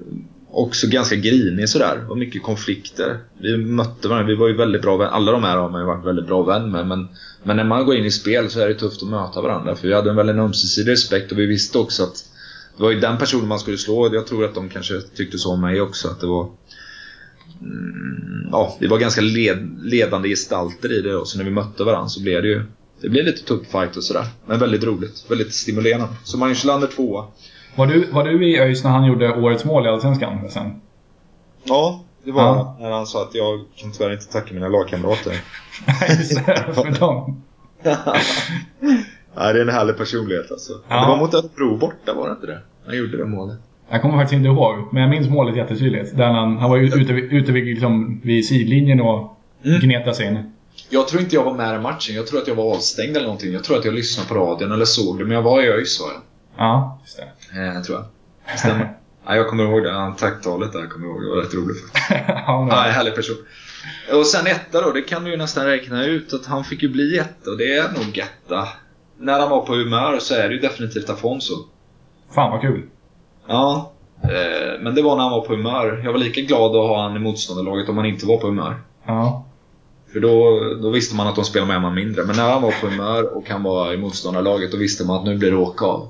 [0.51, 2.05] också ganska grinig sådär.
[2.09, 3.17] Och mycket konflikter.
[3.41, 4.27] Vi mötte varandra.
[4.27, 5.11] Vi var ju väldigt bra vänner.
[5.11, 6.87] Alla de här har man ju varit väldigt bra vän med.
[6.87, 7.07] Men,
[7.43, 9.75] men när man går in i spel så är det tufft att möta varandra.
[9.75, 12.25] För vi hade en väldigt ömsesidig respekt och vi visste också att
[12.77, 14.15] det var ju den personen man skulle slå.
[14.15, 16.07] Jag tror att de kanske tyckte så om mig också.
[16.07, 16.49] Att det var...
[17.61, 21.25] Mm, ja, vi var ganska led, ledande gestalter i det då.
[21.25, 22.63] Så när vi mötte varandra så blev det ju
[23.01, 24.25] det blev lite tuff fight och sådär.
[24.45, 25.25] Men väldigt roligt.
[25.29, 26.07] Väldigt stimulerande.
[26.23, 27.25] Så Magnus Kjellander tvåa.
[27.75, 30.81] Var, du, var du i ÖIS när han gjorde årets mål i Allsvenskan sen?
[31.63, 32.77] Ja, det var Ja.
[32.79, 35.31] när han sa att jag kan tyvärr inte tacka mina lagkamrater.
[36.07, 37.43] Det, för dem.
[39.35, 40.73] Nej, det är en härlig personlighet alltså.
[40.87, 41.01] Ja.
[41.01, 42.61] Det var mot Örebro borta, var det inte det?
[42.85, 43.57] Han gjorde det målet.
[43.89, 46.17] Jag kommer faktiskt inte ihåg, men jag minns målet jättetydligt.
[46.17, 49.35] Där han, han var ju ute, ute vid, liksom, vid sidlinjen och
[49.65, 49.79] Mm.
[49.79, 50.51] gnetade sig in.
[50.89, 52.15] Jag tror inte jag var med i matchen.
[52.15, 53.53] Jag tror att jag var avstängd eller någonting.
[53.53, 55.25] Jag tror att jag lyssnade på radion eller såg det.
[55.25, 56.21] Men jag var i ÖIS var jag.
[56.57, 57.17] Ja, just
[57.53, 57.65] det.
[57.65, 57.97] Eh, tror
[58.47, 58.59] jag.
[58.59, 58.93] Stämmer.
[59.25, 60.13] ja, jag kommer ihåg det.
[60.17, 61.23] Tacktalet där kommer jag ihåg.
[61.23, 62.09] Det var rätt roligt faktiskt.
[62.27, 63.35] ja, Ja, härlig person.
[64.13, 66.89] Och sen etta då, det kan du ju nästan räkna ut att han fick ju
[66.89, 68.67] bli etta och det är nog etta.
[69.17, 71.53] När han var på humör så är det ju definitivt Afonso.
[72.35, 72.81] Fan vad kul.
[73.49, 73.91] Ja,
[74.23, 76.01] eh, men det var när han var på humör.
[76.05, 78.75] Jag var lika glad att ha han i motståndarlaget om han inte var på humör.
[79.05, 79.45] Ja.
[80.13, 82.25] För då, då visste man att de spelade med en man mindre.
[82.25, 85.25] Men när han var på humör och han var i motståndarlaget då visste man att
[85.25, 86.09] nu blir det åka av.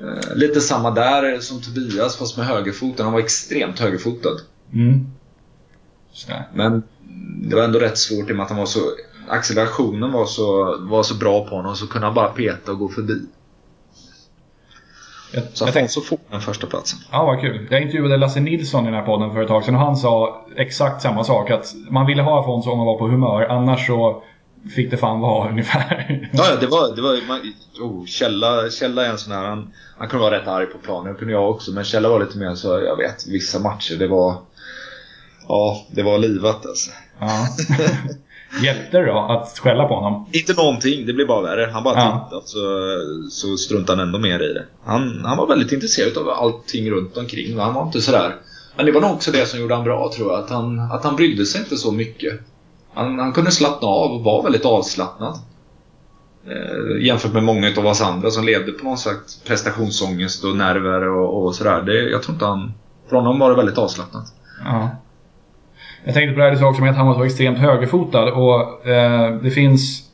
[0.00, 3.04] Eh, lite samma där som Tobias fast med högerfoten.
[3.04, 4.36] Han var extremt högerfotad.
[4.72, 5.06] Mm.
[6.54, 6.82] Men
[7.48, 8.80] det var ändå rätt svårt i och med att han var så...
[9.28, 12.88] Accelerationen var så, var så bra på honom så kunde han bara peta och gå
[12.88, 13.26] förbi.
[15.34, 16.98] Jag, Så jag Afonso får den första platsen.
[17.12, 17.66] ja, vad kul.
[17.70, 20.46] Jag intervjuade Lasse Nilsson i den här podden för ett tag sedan och han sa
[20.56, 21.50] exakt samma sak.
[21.50, 24.22] Att man ville ha Afonso om man var på humör, annars så
[24.74, 26.28] fick det fan vara ungefär.
[26.32, 26.96] Ja, ja, det var...
[26.96, 27.40] Det var man,
[27.80, 29.44] oh, Källa, Källa är en sån här...
[29.44, 31.70] Han, han kunde vara rätt arg på planen, det kunde jag också.
[31.72, 34.36] Men Källa var lite mer så, jag vet, vissa matcher det var...
[35.48, 36.90] Ja, det var livat alltså.
[37.20, 37.46] Ja.
[38.62, 40.26] Hjälpte det då att skälla på honom?
[40.32, 41.70] Inte någonting, det blev bara värre.
[41.72, 42.28] Han bara Ja.
[42.30, 42.58] tittade så,
[43.30, 44.64] så struntade han ändå mer i det.
[44.84, 47.58] Han, han var väldigt intresserad av allting runt omkring.
[47.58, 48.36] Han var inte sådär...
[48.76, 50.44] Men det var nog också det som gjorde han bra tror jag.
[50.44, 52.40] Att han, att han brydde sig inte så mycket.
[52.94, 55.38] Han, han kunde slappna av och var väldigt avslappnad.
[56.46, 61.08] Eh, jämfört med många av oss andra som levde på någon slags prestationsångest och nerver
[61.08, 61.82] och, och sådär.
[61.82, 62.72] Det, jag tror inte han...
[63.08, 64.24] För honom var det väldigt avslappnat.
[64.64, 64.88] Ja.
[66.04, 68.32] Jag tänkte på det här du sa också med att han var så extremt högerfotad
[68.32, 70.10] och eh, det finns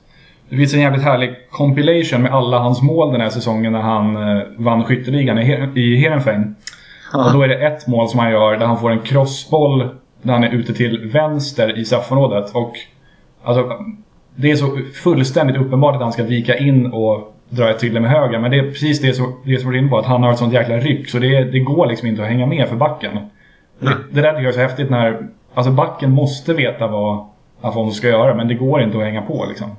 [0.49, 4.17] det finns en jävligt härlig compilation med alla hans mål den här säsongen när han
[4.17, 6.57] eh, vann skytteligan i, Her- i Heerenveen.
[7.15, 9.89] Och då är det ett mål som han gör där han får en crossboll
[10.23, 12.51] där han är ute till vänster i straffområdet.
[12.55, 12.73] Och
[13.45, 13.73] alltså,
[14.37, 18.11] det är så fullständigt uppenbart att han ska vika in och dra ett till med
[18.11, 18.39] höger.
[18.39, 20.33] Men det är precis det som, det som du är inne på, att han har
[20.33, 21.09] ett sånt jäkla ryck.
[21.09, 23.19] Så det, det går liksom inte att hänga med för backen.
[23.79, 25.29] Det, det där tycker jag är så häftigt när...
[25.55, 27.27] Alltså backen måste veta vad
[27.61, 29.77] Afonso ska göra, men det går inte att hänga på liksom.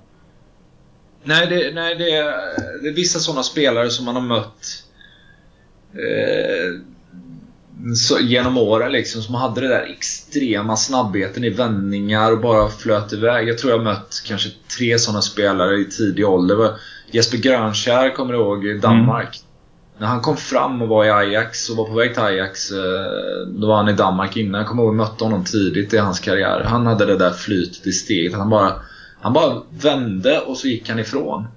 [1.24, 2.34] Nej, det, nej det, är,
[2.82, 4.84] det är vissa sådana spelare som man har mött
[5.94, 6.82] eh,
[7.96, 13.14] så, genom åren liksom, som hade det där extrema snabbheten i vändningar och bara flöt
[13.14, 13.48] iväg.
[13.48, 16.72] Jag tror jag har mött kanske tre sådana spelare i tidig ålder.
[17.12, 19.42] Jesper Grönkär, kommer du ihåg, i Danmark.
[20.02, 23.48] När han kom fram och var i Ajax och var på väg till Ajax, eh,
[23.48, 24.60] då var han i Danmark innan.
[24.60, 26.64] Jag kommer ihåg att jag mötte honom tidigt i hans karriär.
[26.66, 28.34] Han hade det där flytet i steget.
[28.34, 28.74] Han bara,
[29.22, 31.48] han bara vände och så gick han ifrån.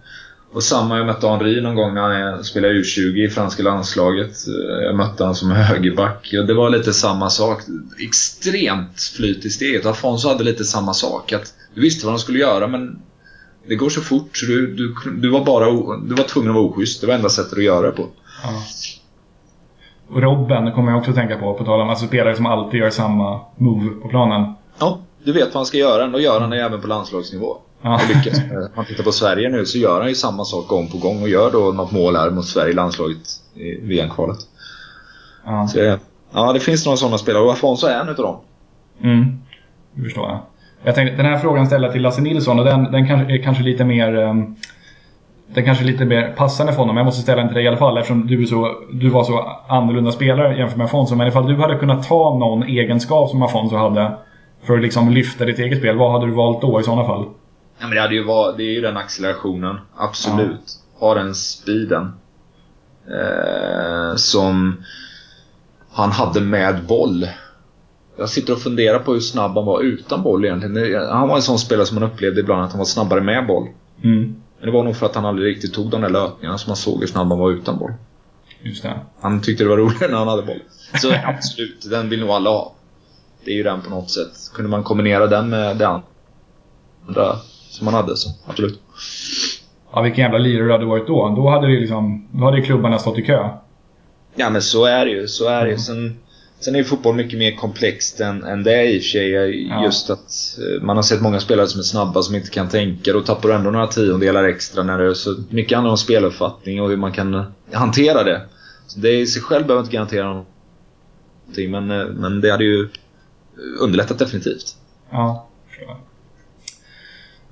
[0.52, 4.46] Och samma, jag mötte Henri någon gång när han spelade U20 i franska landslaget.
[4.48, 6.34] Eh, jag mötte honom som högerback.
[6.40, 7.62] Och det var lite samma sak.
[7.98, 9.86] Extremt flyt i steget.
[9.86, 11.32] Afonso hade lite samma sak.
[11.32, 12.98] Att du visste vad han skulle göra men
[13.68, 15.70] det går så fort så du, du, du var bara
[16.08, 17.00] du var tvungen att vara oschysst.
[17.00, 18.08] Det var enda sättet att göra det på.
[18.44, 18.50] Ja.
[20.08, 22.90] Och Robben kommer jag också tänka på, på tal om alltså spelare som alltid gör
[22.90, 24.54] samma move på planen.
[24.78, 27.56] Ja, du vet vad han ska göra, ändå gör han det även på landslagsnivå.
[27.82, 28.00] Ja.
[28.08, 28.38] lyckas.
[28.50, 31.22] Om man tittar på Sverige nu så gör han ju samma sak gång på gång
[31.22, 33.18] och gör då något mål här mot Sverige i landslaget
[33.54, 34.38] i VM-kvalet.
[35.44, 35.68] Ja.
[35.68, 35.98] Så,
[36.32, 38.36] ja, det finns några sådana spelare och Afonso är en utav dem.
[39.02, 39.38] Mm,
[39.92, 40.40] det förstår jag.
[40.82, 43.62] Jag tänkte, den här frågan ställer till Lasse Nilsson och den, den kanske, är kanske
[43.62, 44.56] lite mer um,
[45.54, 46.96] den kanske är lite mer passande för honom.
[46.96, 49.60] Jag måste ställa den till dig i alla fall eftersom du, så, du var så
[49.68, 51.16] annorlunda spelare jämfört med Afonso.
[51.16, 54.12] Men ifall du hade kunnat ta någon egenskap som Afonso hade
[54.62, 55.96] för att liksom lyfta ditt eget spel.
[55.96, 57.24] Vad hade du valt då i sådana fall?
[57.78, 59.76] Ja, men det, hade ju varit, det är ju den accelerationen.
[59.96, 60.60] Absolut.
[61.00, 61.06] Ja.
[61.06, 62.12] Ha den speeden.
[63.06, 64.84] Eh, som
[65.92, 67.26] han hade med boll.
[68.16, 71.08] Jag sitter och funderar på hur snabb han var utan boll egentligen.
[71.08, 73.68] Han var en sån spelare som man upplevde ibland att han var snabbare med boll.
[74.02, 74.36] Mm.
[74.58, 76.76] Men det var nog för att han aldrig riktigt tog de där löpningarna som man
[76.76, 77.92] såg hur snabb han var utan boll.
[78.62, 79.00] Just det.
[79.20, 80.62] Han tyckte det var roligare när han hade boll.
[81.00, 82.74] Så absolut, den vill nog alla ha.
[83.44, 84.32] Det är ju den på något sätt.
[84.54, 86.00] Kunde man kombinera den med det
[87.06, 87.36] andra
[87.70, 88.80] som man hade så absolut.
[89.92, 91.34] Ja, vilken jävla lirare du hade varit då.
[91.36, 93.48] Då hade, det liksom, då hade klubbarna stått i kö.
[94.34, 95.28] Ja men så är det ju.
[95.28, 95.78] Så är det mm.
[95.78, 96.16] Sen,
[96.64, 99.30] sen är ju fotboll mycket mer komplext än, än det i och för sig.
[99.68, 99.84] Ja.
[99.84, 103.12] Just att eh, man har sett många spelare som är snabba som inte kan tänka.
[103.12, 104.82] Då tappar du ändå några tiondelar extra.
[104.82, 108.40] När det, så mycket handlar om speluppfattning och hur man kan hantera det.
[108.86, 112.88] Så det i sig själv behöver inte garantera någonting men, eh, men det hade ju
[113.80, 114.76] underlättat definitivt.
[115.10, 115.96] Ja, förstår.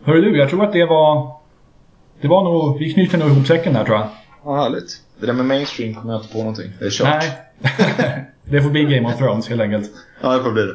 [0.05, 1.37] Hörru du, jag tror att det var...
[2.21, 2.79] Det var nog...
[2.79, 4.09] Vi knyter nog ihop säcken där tror jag.
[4.45, 5.03] Ja, härligt.
[5.21, 6.73] Det där med mainstream kommer jag inte på någonting.
[6.79, 7.09] Det är kört.
[7.09, 8.27] Nej.
[8.45, 9.91] det får bli Game of Thrones helt enkelt.
[10.21, 10.75] Ja, det får bli det.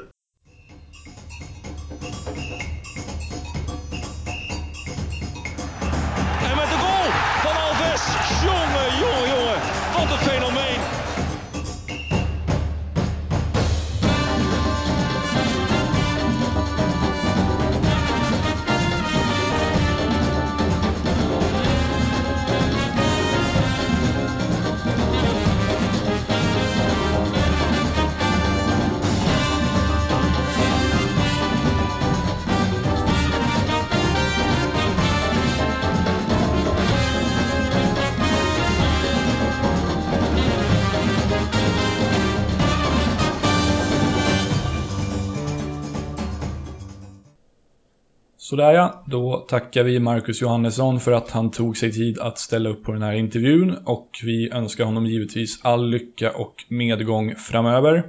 [48.58, 52.70] Sådär ja, då tackar vi Marcus Johannesson för att han tog sig tid att ställa
[52.70, 58.04] upp på den här intervjun och vi önskar honom givetvis all lycka och medgång framöver.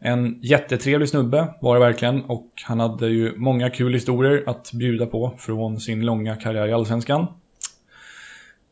[0.00, 5.06] En jättetrevlig snubbe var det verkligen och han hade ju många kul historier att bjuda
[5.06, 7.26] på från sin långa karriär i Allsvenskan.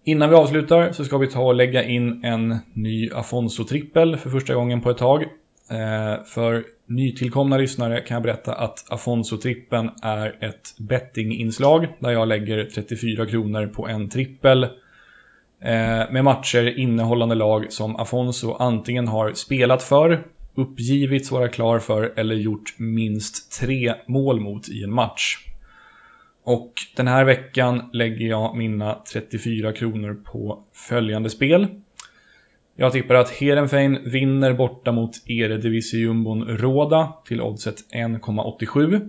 [0.04, 4.54] Innan vi avslutar så ska vi ta och lägga in en ny Afonso-trippel för första
[4.54, 5.24] gången på ett tag.
[5.70, 12.64] Eh, för nytillkomna lyssnare kan jag berätta att Afonso-trippen är ett bettinginslag där jag lägger
[12.64, 19.82] 34 kronor på en trippel eh, med matcher innehållande lag som Afonso antingen har spelat
[19.82, 25.38] för, uppgivits vara klar för eller gjort minst tre mål mot i en match.
[26.44, 31.66] Och den här veckan lägger jag mina 34 kronor på följande spel.
[32.80, 39.08] Jag tippar att Heerenveen vinner borta mot Eredivisie-jumbon Råda till oddset 1,87.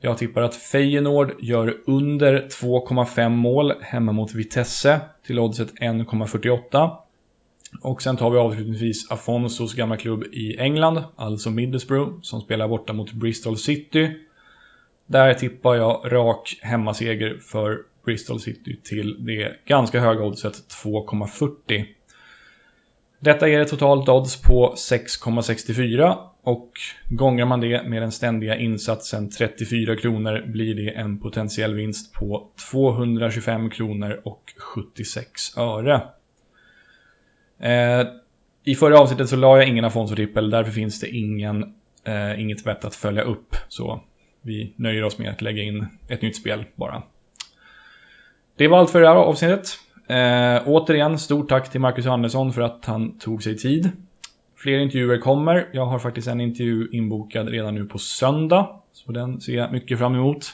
[0.00, 6.96] Jag tippar att Feyenoord gör under 2,5 mål hemma mot Vitesse till oddset 1,48.
[7.82, 12.92] Och sen tar vi avslutningsvis Afonsos gamla klubb i England, alltså Middlesbrough, som spelar borta
[12.92, 14.10] mot Bristol City.
[15.06, 20.54] Där tippar jag rak hemmaseger för Bristol City till det ganska höga oddset
[20.84, 21.86] 2,40.
[23.22, 26.72] Detta ger ett totalt odds på 6,64 och
[27.08, 32.48] gånger man det med den ständiga insatsen 34 kronor blir det en potentiell vinst på
[32.70, 36.02] 225 kronor och 76 öre.
[37.58, 38.06] Eh,
[38.64, 42.84] I förra avsnittet så la jag ingen Afonso-trippel, därför finns det ingen, eh, inget vett
[42.84, 43.56] att följa upp.
[43.68, 44.00] Så
[44.42, 47.02] vi nöjer oss med att lägga in ett nytt spel bara.
[48.56, 49.78] Det var allt för det här avsnittet.
[50.10, 53.90] Eh, återigen, stort tack till Marcus Andersson för att han tog sig tid.
[54.56, 55.68] Fler intervjuer kommer.
[55.72, 58.68] Jag har faktiskt en intervju inbokad redan nu på söndag.
[58.92, 60.46] Så den ser jag mycket fram emot.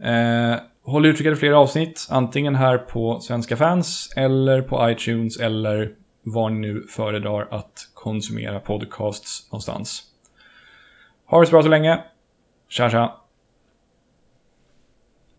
[0.00, 2.06] Eh, håll utkik efter fler avsnitt.
[2.10, 5.92] Antingen här på Svenska fans eller på iTunes eller
[6.22, 10.02] var ni nu föredrar att konsumera podcasts någonstans.
[11.26, 12.04] Ha det så bra så länge.
[12.68, 13.23] Tja tja!